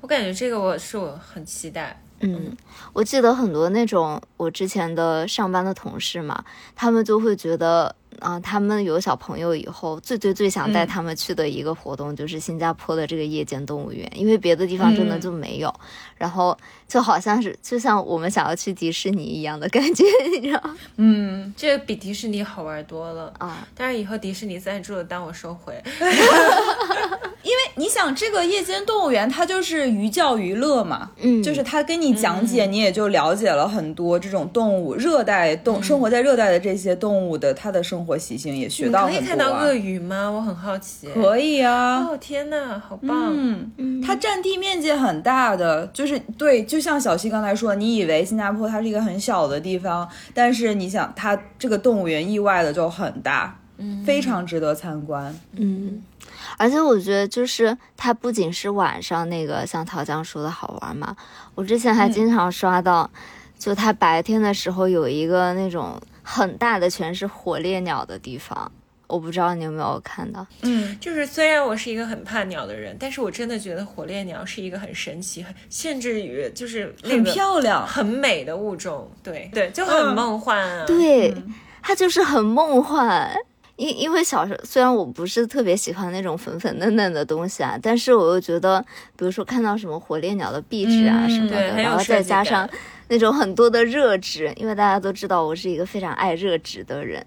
[0.00, 2.00] 我感觉这个我是我很期待。
[2.20, 2.56] 嗯，
[2.92, 6.44] 我记得很多那种我之前的上班的同事嘛，
[6.76, 7.94] 他们就会觉得。
[8.20, 15.74] 啊，他们有小朋友以后，最最最想带他们去的一个活动就是新加坡的这个夜间动物园，因为别的地方真的就没有。
[16.16, 16.56] 然后
[16.86, 20.04] 就好像是就像我们想要去迪士尼一样的感觉，
[20.38, 20.62] 你知道
[20.96, 23.66] 嗯，这个比迪士尼好玩多了啊！
[23.74, 25.72] 但是以后迪士尼赞助的单我收回，
[27.42, 38.09] 因为你想，这个夜间动物园它就是寓教于乐嘛，嗯，就是他跟你讲解，你也就了解了很多这种动物，热带动生活在热带的这些动物的它的生活。
[38.10, 39.18] 活习性也学到很多。
[39.20, 40.28] 可以看到鳄鱼吗？
[40.28, 41.08] 我很好奇。
[41.14, 42.04] 可以啊！
[42.10, 43.32] 哦天哪，好棒！
[43.76, 55.32] 嗯，它占地面积很大的，就是对，就像小溪刚才说，你以为新加坡它是一个很小的地方，但是你想，它这个动物园意外的就很大，嗯，非常值得参观。
[55.52, 56.02] 嗯，
[56.58, 61.14] 而且我觉得就是它不仅是晚上那个像陶江说的好玩嘛，
[61.54, 63.08] 我之前还经常刷到，
[63.56, 65.96] 就它白天的时候有一个那种。
[66.30, 68.70] 很大的全是火烈鸟的地方，
[69.08, 70.46] 我不知道你有没有看到。
[70.62, 77.84] 嗯，就是虽然我是一个很怕鸟的人，但是我真的觉得火烈鸟是一个很神奇、很甚至于就是很漂亮。
[77.84, 79.10] 很美的物种。
[79.24, 80.86] 对对，就很梦幻啊。
[80.86, 81.34] 对，
[81.82, 83.34] 它就是很梦幻。
[83.74, 88.78] 因因为小时候虽然我不是特别喜欢那种粉粉嫩嫩的东西啊，但是我又觉得，
[89.16, 92.78] 比如说看到什么火烈鸟的壁纸啊嗯什么的，然后再加上感
[93.10, 97.26] 那种很多的热值，因为大家都知道我是一个非常爱热值的人。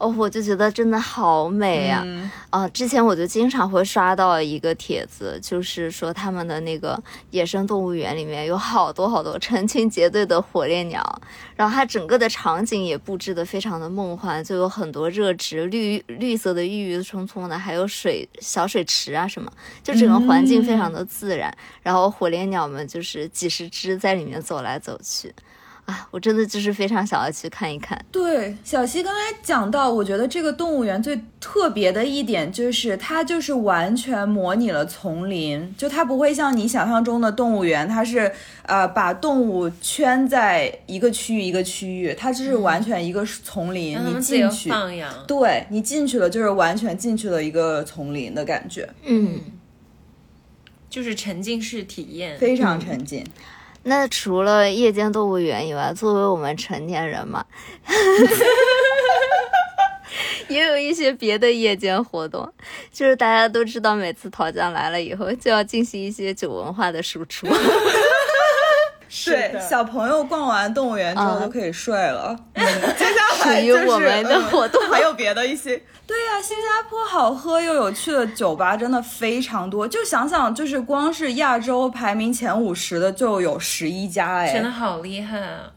[0.00, 2.02] 哦，我就觉得真的好美啊！
[2.06, 7.00] 嗯啊，之前我就经常会刷到一个帖子，就是说他们的那个
[7.32, 11.04] 野生动物园里面有好多好多成群结队的火烈鸟，
[11.54, 19.52] 然后它整个的场景也布置的非常的梦幻，就有很多热植绿绿色的郁郁葱葱的，还有水小水池啊什么，
[19.84, 21.54] 就整个环境非常的自然。
[21.82, 25.30] 然后火烈鸟们就是几十只在里面走来走去，
[25.90, 27.98] 啊，我真的就是非常想要去看一看。
[28.12, 38.30] 对，小溪刚才讲到，我觉得这个动物园最特别的一点就是它就是完全模拟了丛林，就它不会像你想象中的动物园，它是
[38.62, 45.12] 呃把动物圈在一个区域一个区域，它就是完全一个丛林，你进去，放养。
[45.26, 49.40] 对你进去了就是完全进去了一个丛林的感觉，嗯，
[50.88, 52.38] 就是沉浸式体验。
[52.38, 53.24] 非常沉浸。
[53.82, 57.44] 那除了夜间动物园以外，作为我们成年人嘛，
[60.48, 62.52] 也有一些别的夜间活动，
[62.92, 67.46] 就是大家都知道，每次桃酱来了以后，就要进行一些酒文化的输出。
[69.26, 72.36] 对，小朋友逛完动物园之后啊就可以睡了。
[73.60, 75.80] 属于我们的嗯活动 还有别的一些。
[76.06, 79.86] 对呀、新加坡好喝又有趣的酒吧真的非常多。
[79.86, 85.70] 就想想，就是光是亚洲排名前五十的就有十一家哎，真的好厉害啊！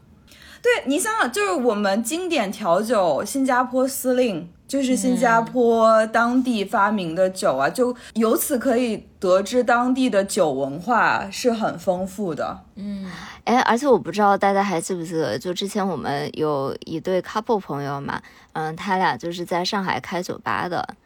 [0.60, 12.64] 对你想想，就是我们经典调酒新加坡司令，就是新加坡当地发明的酒啊，就由此可以得知当地的酒文化是很丰富的。
[12.76, 13.10] 嗯
[13.44, 18.20] 哎，而且我不知道大家还记不记得，就之前我们有一对 couple 朋友嘛，
[18.54, 20.96] 嗯，他俩就是在上海开酒吧的，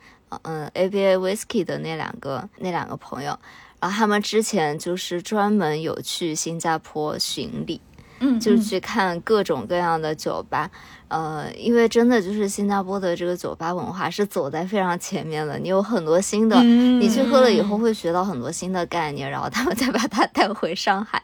[0.42, 3.36] 嗯，ABA Whisky 的那两个那两个朋友，
[3.80, 7.80] 然后他们之前就是专门有去新加坡巡礼，
[8.20, 10.70] 嗯，就去看各种各样的酒吧。
[11.08, 21.22] 呃，因为真的就是新加坡的这个酒吧文化是走在非常前面的，你有很多新的，嗯你去喝了以后会学到很多新的概念，然后他们再把它带回上海。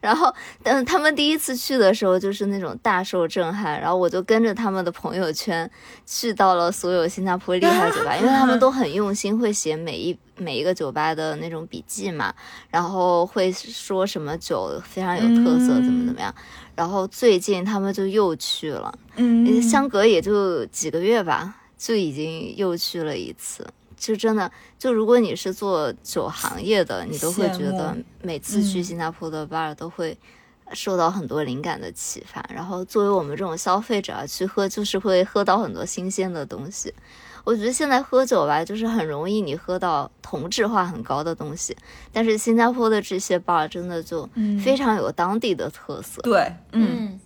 [0.00, 0.32] 然后，
[0.62, 5.68] 嗯，他们第一次去的时候就是那种大受震撼，然后我就跟着他们的朋友圈
[6.06, 12.34] 去到了所有新加坡厉害酒吧，因为他们都很用心，会写每一每一个酒吧的那种笔记嘛，
[12.68, 16.32] 然后会说什么酒非常有特色，怎么怎么样。
[16.76, 23.66] 然后最近他们就又去了，嗯，相隔也就几个月吧，就已经又去了一次。
[23.96, 30.18] 就真的，就如果你是做酒行业的，你都会觉得每次去嗯新加坡的 bar 都会
[30.72, 32.44] 受到很多灵感的启发。
[32.52, 36.92] 然后作为我们这种消费者啊去喝，就是会喝到很多新鲜的东西。
[37.44, 41.76] 我觉得现在喝酒吧，就是很容易你喝到同质化很高的东西，
[42.12, 44.28] 但是新加坡的这些 bar 真的就
[44.62, 46.22] 非常有当地的特色。
[46.22, 46.40] 对，
[46.72, 46.88] 嗯。
[46.98, 47.20] 嗯，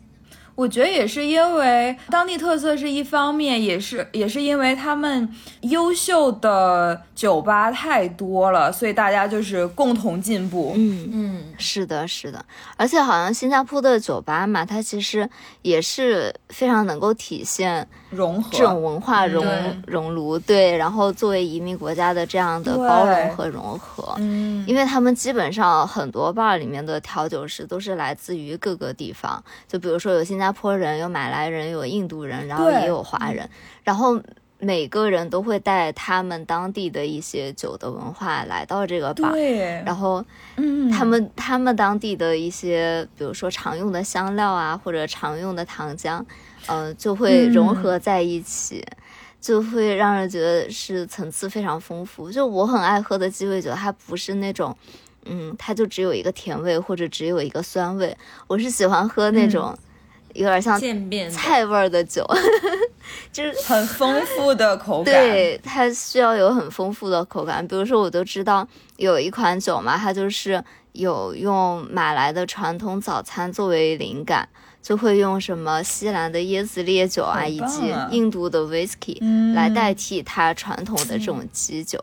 [0.56, 10.72] 我觉得也是因为当地特色是一方面，也是也是因为他们优秀的酒吧太多了，所以大家就是共同进步。
[10.74, 12.44] 嗯嗯，是的，是的，
[12.76, 15.30] 而且好像新加坡的酒吧嘛，它其实
[15.62, 18.50] 也是非常能够体现融合。
[18.52, 33.48] 这种文化熔对熔炉，对，然后作为移民国家的这样的包容和融合，嗯，因为他们基本上很多 bar 里面的调酒师都是来自于各个地方，就比如说有新加坡人，有马来人，有印度人，然后也有华人，
[33.82, 34.20] 然后。
[34.60, 40.24] 每个人都会带他们当地的一些酒的文化来到这个 bar，然后
[40.56, 46.20] 嗯，他们他们当地的一些，比如说常用的香料啊，或者常用的糖浆，
[46.68, 48.84] 呃，就会融合在一起，
[49.40, 52.30] 就会让人觉得是层次非常丰富。
[52.30, 54.76] 就我很爱喝的鸡尾酒，它不是那种，
[55.24, 58.16] 嗯，它就只有一个甜味或者只有一个酸味，
[58.46, 59.76] 我是喜欢喝那种
[60.34, 62.24] 有点像渐变菜味儿的酒，
[63.32, 65.12] 就是很丰富的口感。
[65.12, 67.66] 对，它需要有很丰富的口感。
[67.66, 68.66] 比如说，我都知道
[68.96, 70.62] 有一款酒嘛，它就是
[70.92, 74.46] 有用马来的传统早餐作为灵感，
[74.88, 82.02] 就会用什么西兰的椰子烈酒啊，好以及印度的 whisky、嗯来代替它传统的这种基酒，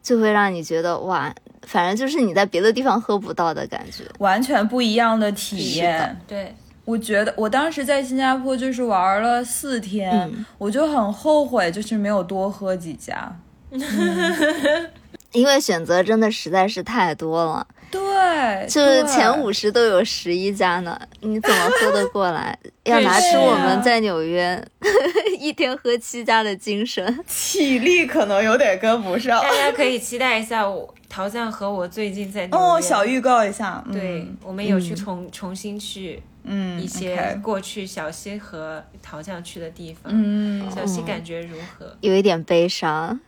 [0.00, 4.04] 就会让你觉得哇，反正就是你在别的地方喝不到的感觉。
[4.20, 6.16] 完全不一样的体验。
[6.24, 6.54] 对，
[6.84, 13.36] 我觉得我当时在新加坡就是玩了四天，嗯我就很后悔，就是没有多喝几家。
[15.32, 22.58] 因为选择真的实在是太多了，对，就是前五十都有十一家呢，你怎么喝得过来？
[22.84, 24.62] 要拿出我啊们在纽约
[25.38, 27.04] 一天喝七家的精神。
[27.26, 29.40] 体力可能有点跟不上。
[29.40, 40.12] 大家可以期待一下我陶酱和我最近在纽约哦，小预告一下，嗯对，我们有去重、重新去嗯一些过去小溪和陶酱去的地方。
[40.14, 41.96] 嗯，小溪感觉如何？
[42.00, 43.18] 有一点悲伤，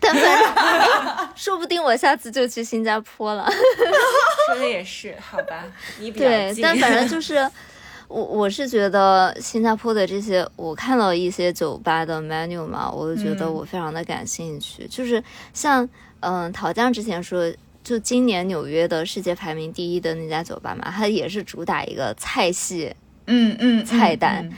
[0.00, 3.48] 但反正 说不定我下次就去新加坡了。
[4.46, 5.64] 说的也是，好吧，
[5.98, 7.48] 你比较对，但反正就是。
[8.08, 14.86] 我我是觉得新加坡的这些，我看到一些酒吧的 menu 嘛，我就觉得嗯我非常的感兴趣。
[14.86, 15.20] 就是
[15.52, 15.88] 像
[16.20, 22.94] 嗯，陶酱之前说，就今年纽约的世界排名第一的那家酒吧嘛，它也是主打一个菜系
[23.26, 24.48] 嗯嗯，菜单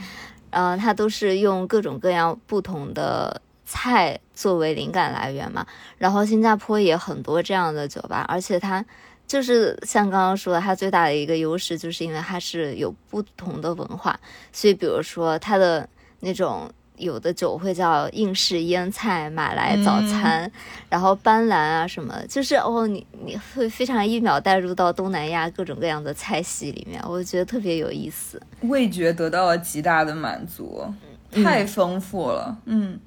[0.51, 5.65] 嗯嗯，它都是用各种各样不同的菜作为灵感来源嘛。
[5.97, 8.83] 然后新加坡也很多这样的酒吧，而且它
[9.27, 14.19] 就是像刚刚说的，它最大的一个优势就是因为它是有不同的文化，
[14.51, 15.87] 所以比如说它的
[16.21, 16.69] 那种。
[16.99, 20.51] 有的酒会叫应式腌菜、马来早餐，
[20.89, 28.41] 然后斑斓啊什么，就是哦，你你会非常一秒带入到东南亚各种各样的菜系里面，我觉得特别有意思。
[28.63, 30.85] 味觉得到了极大的满足，
[31.31, 32.57] 太丰富了。
[32.65, 32.99] 嗯，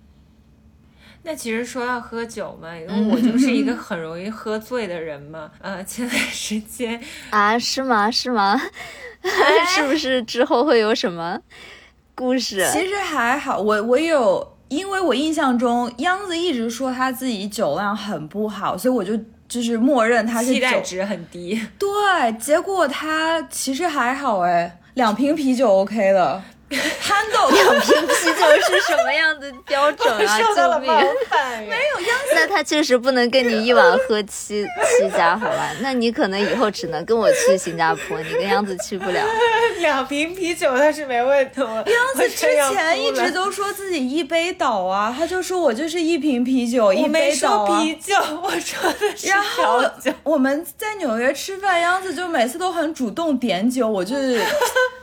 [1.24, 5.50] 那其实说到喝酒嘛，因为我就是一个 很容易喝醉的人嘛。
[5.60, 7.00] 呃，前段时间
[7.30, 8.10] 啊，是吗？
[8.10, 8.60] 是吗？
[9.74, 11.38] 是不是之后会有什么
[12.14, 12.68] 故事？
[12.72, 19.16] 其实还好，我我有，因为我印象中央子一直说他自己酒量很不好，所以我就
[19.48, 20.54] 就是默认他是酒。
[20.54, 26.42] 期待值很低，对，结果他其实还好哎，两瓶啤酒 OK 的。
[26.76, 30.38] Handle 两瓶啤酒是什么样的标准啊？
[30.38, 30.90] 救命！
[31.28, 31.62] 犯。
[31.62, 34.64] 没 有那他确实不能跟你一晚喝七
[34.98, 35.70] 七家，好吧？
[35.80, 39.24] 那你可能以后只能跟我去新加坡，你跟杨子去不了。
[39.78, 41.60] 两瓶啤酒他是没问题。
[41.60, 47.80] 杨子之前一直都说自己一杯倒啊，他就说我就是一瓶啤酒一杯倒啊。
[47.80, 49.82] 啤酒，我说的是然后。
[50.22, 54.40] 我们在纽约吃饭，杨子就每次都很主动点酒，我就是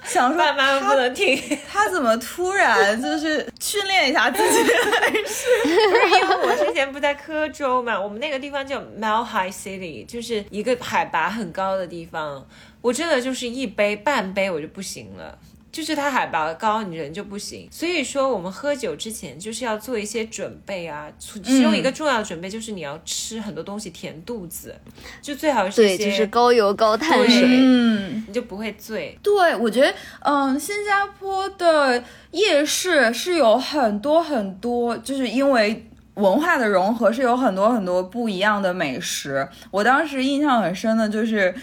[0.05, 1.37] 想说爸妈不能听。
[1.67, 4.63] 他怎么突然就是训练一下自己？
[4.63, 12.47] 不是因为我之前不在科州嘛，我们那个地方叫 Mile High City，就是一个海拔很高的地方。
[12.81, 15.37] 我真的就是一杯半杯我就不行了。
[15.71, 17.67] 就是它海拔高，你人就不行。
[17.71, 21.07] 所以说，我们喝酒之前就是要做一些准备啊。
[21.17, 24.75] 其中一个重要的准备就是你要吃很多东西填肚子，
[25.21, 29.17] 就最好是对，就是高油高碳水，嗯，你就不会醉。
[29.21, 35.85] 对，我觉得，嗯，新加坡的夜市是有很多很多，就是因为。
[36.15, 39.47] 文化的融合是有很多很多不一样的美食。
[39.71, 41.55] 我当时印象很深的就是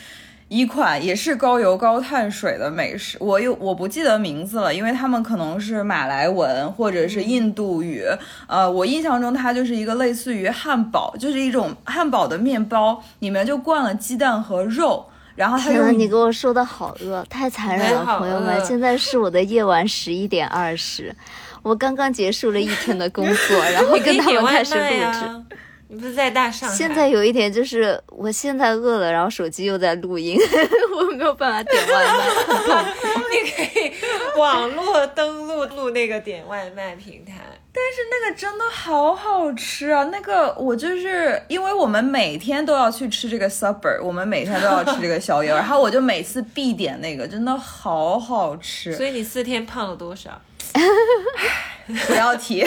[0.48, 8.04] 一款也是高油高碳水的美食，我有我不记得名字了，因为他们可能是马来文或者是印度语。
[8.46, 15.06] 呃，我印象中它就是一个类似于汉堡，就是一种汉堡的面包，里面就灌了鸡蛋和肉。
[15.34, 18.64] 然后他天呐，你给我说的好饿，太残忍了，朋友们！
[18.64, 21.14] 现在是我的夜晚十一点二十，
[21.60, 25.56] 我刚刚结束了一天的工作， 然后跟他们开始录制。
[25.88, 26.74] 你不是在大上海？
[26.74, 30.36] 现在有一点就是，我现在饿了，然后手机又在录音，
[30.96, 32.92] 我没有办法点外卖。
[33.30, 33.92] 你可以
[34.38, 37.34] 网络登录录那个点外卖平台。
[37.72, 40.02] 但是那个真的好好吃啊！
[40.04, 48.94] 那个我就是因为我们每天都要去吃这个 supper，我们每天都要吃这个宵夜，然后我就每次必点那个，真的好好吃。
[48.94, 50.40] 所以你四天胖了多少？
[52.06, 52.66] 不要提，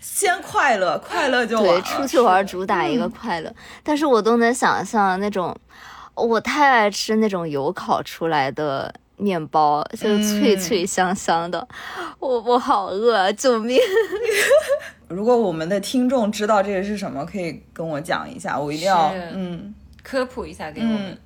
[0.00, 3.50] 先快乐，快乐就对，出去玩主打一个快乐。
[3.50, 5.56] 嗯、但是我都能想象那种，
[6.14, 8.94] 我太爱吃那种油烤出来的。
[9.22, 13.30] 面包就是脆脆香香的，嗯、我我好饿啊！
[13.32, 13.78] 救命！
[15.08, 21.10] 如果我们的听众知道这个是什么，可以跟我讲一下，我一定要嗯科普一下给我们。
[21.10, 21.18] 嗯，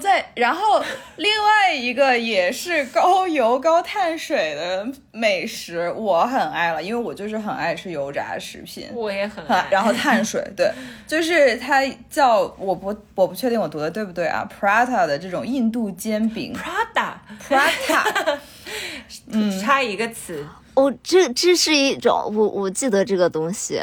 [0.00, 0.82] 在然后
[1.16, 9.66] 另外一个也是高油高碳水的美食，我很爱了，因为我就是很爱吃油炸食品，我也很爱。
[9.70, 10.70] 然后碳水，对，
[11.06, 17.14] 就是它叫我不我不确定我读的对不对啊，Prata 的这种印度煎饼，Prata
[17.46, 18.38] Prata，
[19.28, 20.46] 嗯，差一个词。
[20.74, 23.82] 哦，这这是一种我我记得这个东西，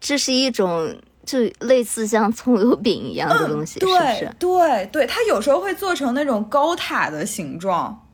[0.00, 0.96] 这是一种。
[1.26, 4.32] 就类似像葱油饼一样的东西，是不对是？
[4.38, 8.06] 对对，它有时候会做成那种高塔的形状，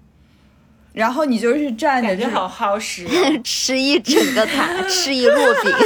[0.94, 3.40] 然后你就是站着感觉好耗时哦。
[3.44, 5.70] 吃一整个塔， 吃一摞饼。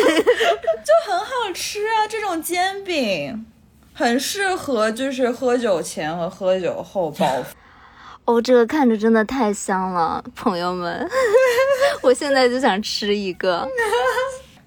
[0.87, 3.45] 就很好吃啊，这种煎饼
[3.93, 7.27] 很适合就是喝酒前和喝酒后饱。
[8.24, 11.09] 哦，这个看着真的太香了，朋友们，
[12.03, 13.68] 我现在就想吃一个。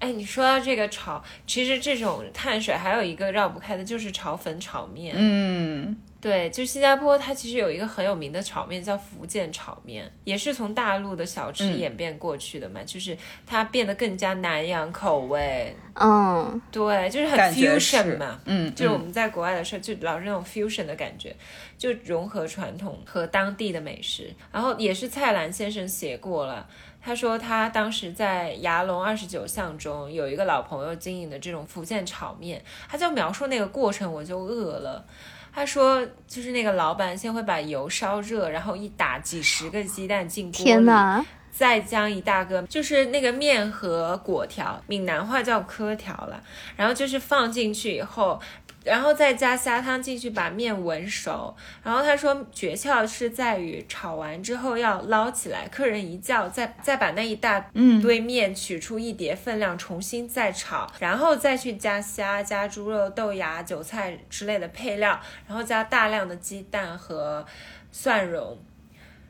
[0.00, 5.14] 哎，你说到这个炒，其实这种碳水还有一个绕不开的，就是炒粉、炒面。
[5.16, 13.14] 嗯，对，就新加坡，它其实有一个很有名的炒面叫福建炒面，也是从大陆的小吃嗯演变过去的嘛，就是
[13.46, 15.76] 它变得更加南洋口味。
[15.94, 21.36] 嗯，对，就是很 fusion 嘛，嗯嗯就是我们在国外的时候，就老是那种 fusion 的感觉，
[21.76, 24.32] 就融合传统和当地的美食。
[24.50, 26.66] 然后也是蔡澜先生写过了，
[27.02, 35.04] 他说他当时在牙龙二十九巷中有一个老朋友经营的这种福建炒面，他就描述那个过程，我就饿了。
[35.52, 41.24] 他说，就是那个老板先会把油烧热，然后一打几十个鸡蛋进锅里，天哪！
[41.50, 46.40] 再将一大个就是那个面和果条，闽南话叫粿条了，
[46.76, 48.40] 然后就是放进去以后。
[48.84, 51.54] 然后再加虾汤进去，把面闻熟。
[51.82, 67.44] 然后他说，诀窍是在于炒完之后要捞起来，客人一叫，再再把那一大嗯堆面取出一碟分量，重新再炒，然后再去加虾、加猪肉、豆芽、韭菜之类的配料，然后加大量的鸡蛋和
[67.92, 68.56] 蒜蓉，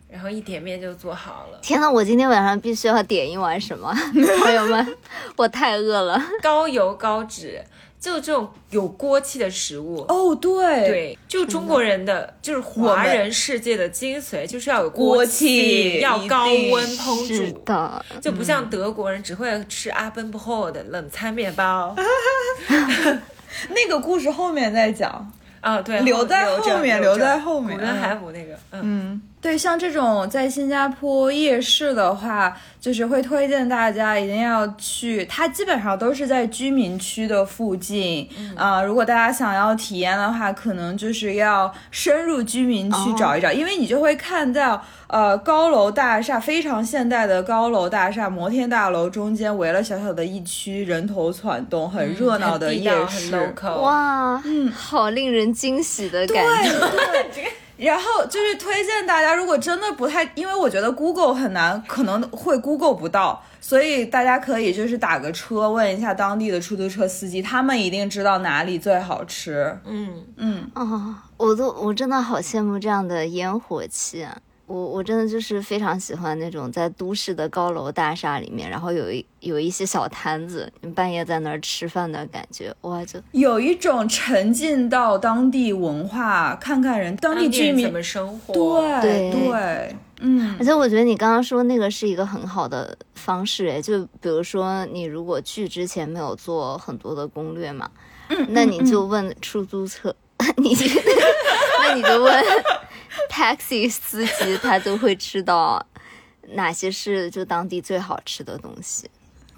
[0.08, 1.58] 然后一点面就做好了。
[1.60, 3.92] 天呐，我今天晚上必须要点一碗什么？
[4.42, 4.96] 朋友们，
[5.36, 6.22] 我太饿了。
[6.42, 7.62] 高油高脂，
[8.00, 9.98] 就这种有锅气的食物。
[10.08, 21.94] 哦，对，对，就中国人的，就是华人世界的精髓，就是要有锅气，气要高温烹是煮，的，就不像德国人只会吃阿奔不后的冷餐面包。
[23.68, 25.30] 那个故事后面再讲。
[25.60, 43.14] 啊，对，留在后面留在后面古根嗯海姆那个，嗯，嗯，对，像这种在新加坡夜市的话，就是会推荐大家一定要去，它基本上都是在居民区的附近啊、如果大家想要体验的话，可能就是要深入居民区哦。
[43.18, 53.34] 找一找，因为你就会看到呃高楼大厦，非常现代的高楼大厦，摩天大楼中间围了小小的一区，人头攒动，很热闹的夜市。
[53.80, 56.44] 哇，嗯，好令人惊喜的感
[57.32, 57.50] 觉。
[57.80, 69.78] 然后就是推荐大家，如果真的不太，因为我觉得 Google 很难，可能会 Google 不到，所以大家可以就是打个车问一下当地的出租车司机，他们一定知道哪里最好吃。
[69.86, 74.36] 嗯，嗯，哦，我都我真的好羡慕这样的烟火气啊！
[74.70, 88.80] 我我真的就是非常喜欢那种在都市的高楼大厦里面，然后有一有一些小摊子，你半夜在那儿吃饭的感觉，哇，就有一种沉浸到当地文化，看看人当地居民地怎么生活？
[89.02, 97.90] 对对对，嗯而且我觉得你刚刚说那个是一个很好的方式，诶，就比如说你如果去之前没有做很多的攻略嘛，
[98.28, 100.14] 嗯那你就问出租车，
[100.58, 100.86] 你就
[101.82, 102.44] 那你就问
[103.30, 105.86] taxi 司机，他都会知道
[106.54, 109.08] 哪些是就当地最好吃的东西。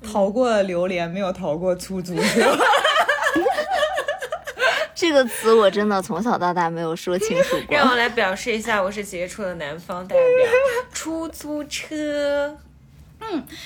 [0.03, 2.57] 逃过了榴莲，没有逃过出租车。
[4.95, 7.67] 这个词我真的从小到大没有说清楚过。
[7.77, 10.25] 让我来表示一下，我是杰出的南方代表。
[10.93, 12.57] 出租车，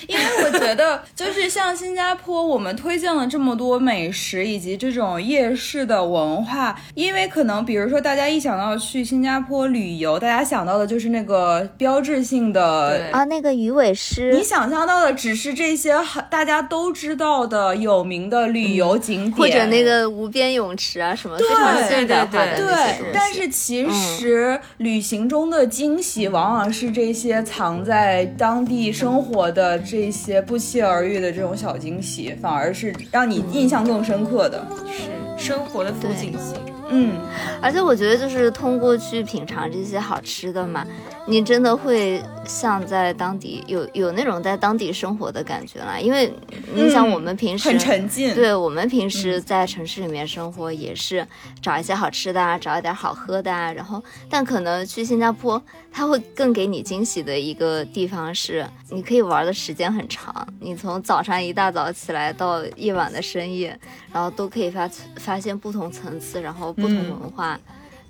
[0.06, 13.10] 因为我觉得，就是像新加坡，我们推荐了这么多美食以及这种夜市的文化，因为可能比如说大家一想到去新加坡旅游，大家想到的就是那个标志性的。
[13.12, 34.66] 啊，那个鱼尾狮你，想象到的只是这些很大家都知道的有名的旅游景点，或者那个无边泳池啊什么非常现代化的对那些东西，对但是其实旅行中的惊喜，往往是这些藏在当地生活的这些不期而遇的这种小惊喜，反而是让你印象更深刻的。
[34.86, 36.54] 是生活的风景性。
[36.88, 37.18] 嗯，
[37.60, 40.86] 而且我觉得就是通过去品尝这些好吃的嘛，
[41.26, 45.98] 你真的会像在当地有有那种在当地生活的感觉啦。
[45.98, 46.32] 因为
[46.72, 48.32] 你想我们平时、很沉浸。
[48.36, 51.26] 对我们平时在城市里面生活，也是
[51.60, 53.72] 找一些好吃的啊，找一点好喝的啊。
[53.72, 55.60] 然后，但可能去新加坡，
[55.90, 60.46] 它会更给你惊喜的一个地方是，你可以玩的时间很长。
[60.60, 63.76] 你从早上一大早起来到夜晚的深夜，
[64.12, 64.86] 然后都可以发
[65.26, 67.60] 发现不同层次，然后不同嗯文化，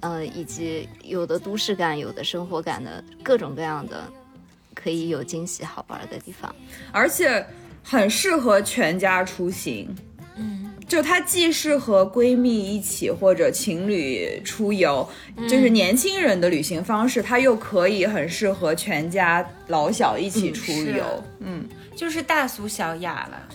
[0.01, 4.05] 呃，以及有的都市感、有的生活感的各种各样的，
[4.75, 6.55] 可以有惊喜好玩的地方。
[6.93, 7.43] 而且
[7.83, 9.89] 很适合全家出行。
[10.37, 15.09] 嗯，就它既适合闺蜜一起或者情侣出游，
[15.49, 21.25] 就是年轻人的旅行方式，它又可以很适合全家老小一起出是游。
[21.41, 23.49] 嗯，就是大俗小雅了。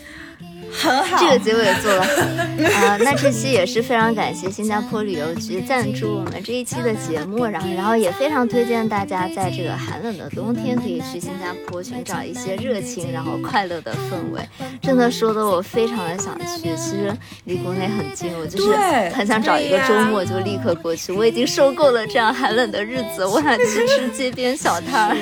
[0.71, 1.17] 很好。
[1.17, 14.41] 这个结尾做的很啊、那这期也是非常感谢新加坡旅游局赞助我们这一期的节目，然后然后也非常推荐大家在这个寒冷的冬天可以去新加坡寻找一些热情然后快乐的氛围。
[14.81, 17.11] 真的说的我非常的想去，其实
[17.45, 18.75] 离国内很近，我就是
[19.15, 21.11] 很想找一个周末就立刻过去。
[21.11, 25.17] 我已经受够了这样寒冷的日子，我想去吃街边小摊儿。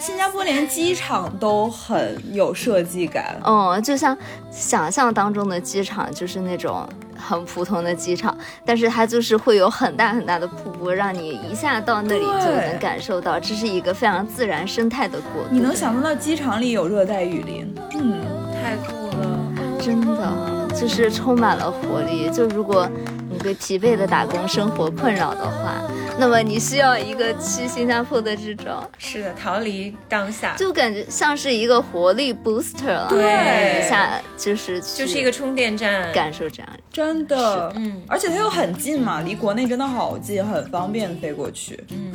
[0.00, 3.36] 新加坡连机场都很有设计感。
[3.44, 4.16] 嗯，就像
[4.50, 6.86] 想象当中的机场，就是那种
[7.16, 15.48] 很普通的机场，但是它就是会有很大很大的瀑布，让你一下到那里就能感受到，这是一个非常自然生态的国度。
[15.50, 17.74] 你能想象到机场里有热带雨林？
[17.94, 18.20] 嗯，
[18.62, 19.38] 太酷了！
[19.80, 22.28] 真的就是充满了活力。
[22.30, 22.88] 就如果
[23.30, 25.80] 你被疲惫的打工生活困扰的话，
[26.18, 33.06] 那么你需要一个去新加坡的这种，是的，逃离当下，就感觉像是一个活力 booster 了。
[33.10, 36.10] 对一下就是就是一个充电站。
[36.12, 36.68] 感受这样。
[36.90, 41.78] 真的，嗯而且它又很近嘛，离国内真的好近，很方便飞过去。
[41.90, 42.12] 嗯，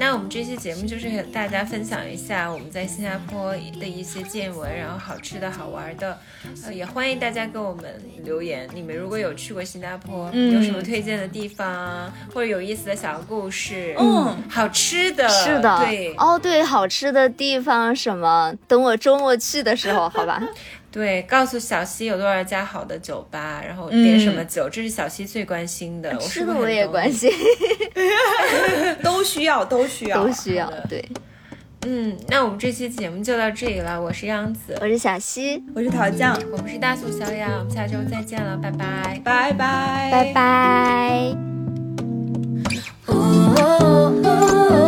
[0.00, 6.16] 那我们这期节目就是和大家分享一下我们在新加坡的一些见闻，然后好吃的好玩的，
[6.64, 7.84] 呃，也欢迎大家给我们
[8.24, 8.68] 留言。
[8.72, 20.40] 你们如果有去过新加坡，嗯有什么推荐的地方啊，或者有意思的小故事，嗯好吃的，是的，对，哦，对，好吃的地方什么，等我周末去的时候，好吧。
[20.90, 26.10] 对，告诉小西有多少家好的酒吧，然后点什么酒，这是小西最关心的。
[26.14, 26.86] 我是不是吃的我也。
[26.88, 27.30] 关心，
[29.04, 30.72] 都需要，都需要，都需要。
[30.88, 31.04] 对，
[31.86, 34.00] 嗯，那我们这期节目就到这里了。
[34.00, 39.20] 我是杨子，我是小西，我是桃酱，我们是大俗小雅，我们下周再见了，拜拜。
[39.22, 41.34] 拜拜，拜拜。
[43.06, 44.87] oh, oh, oh.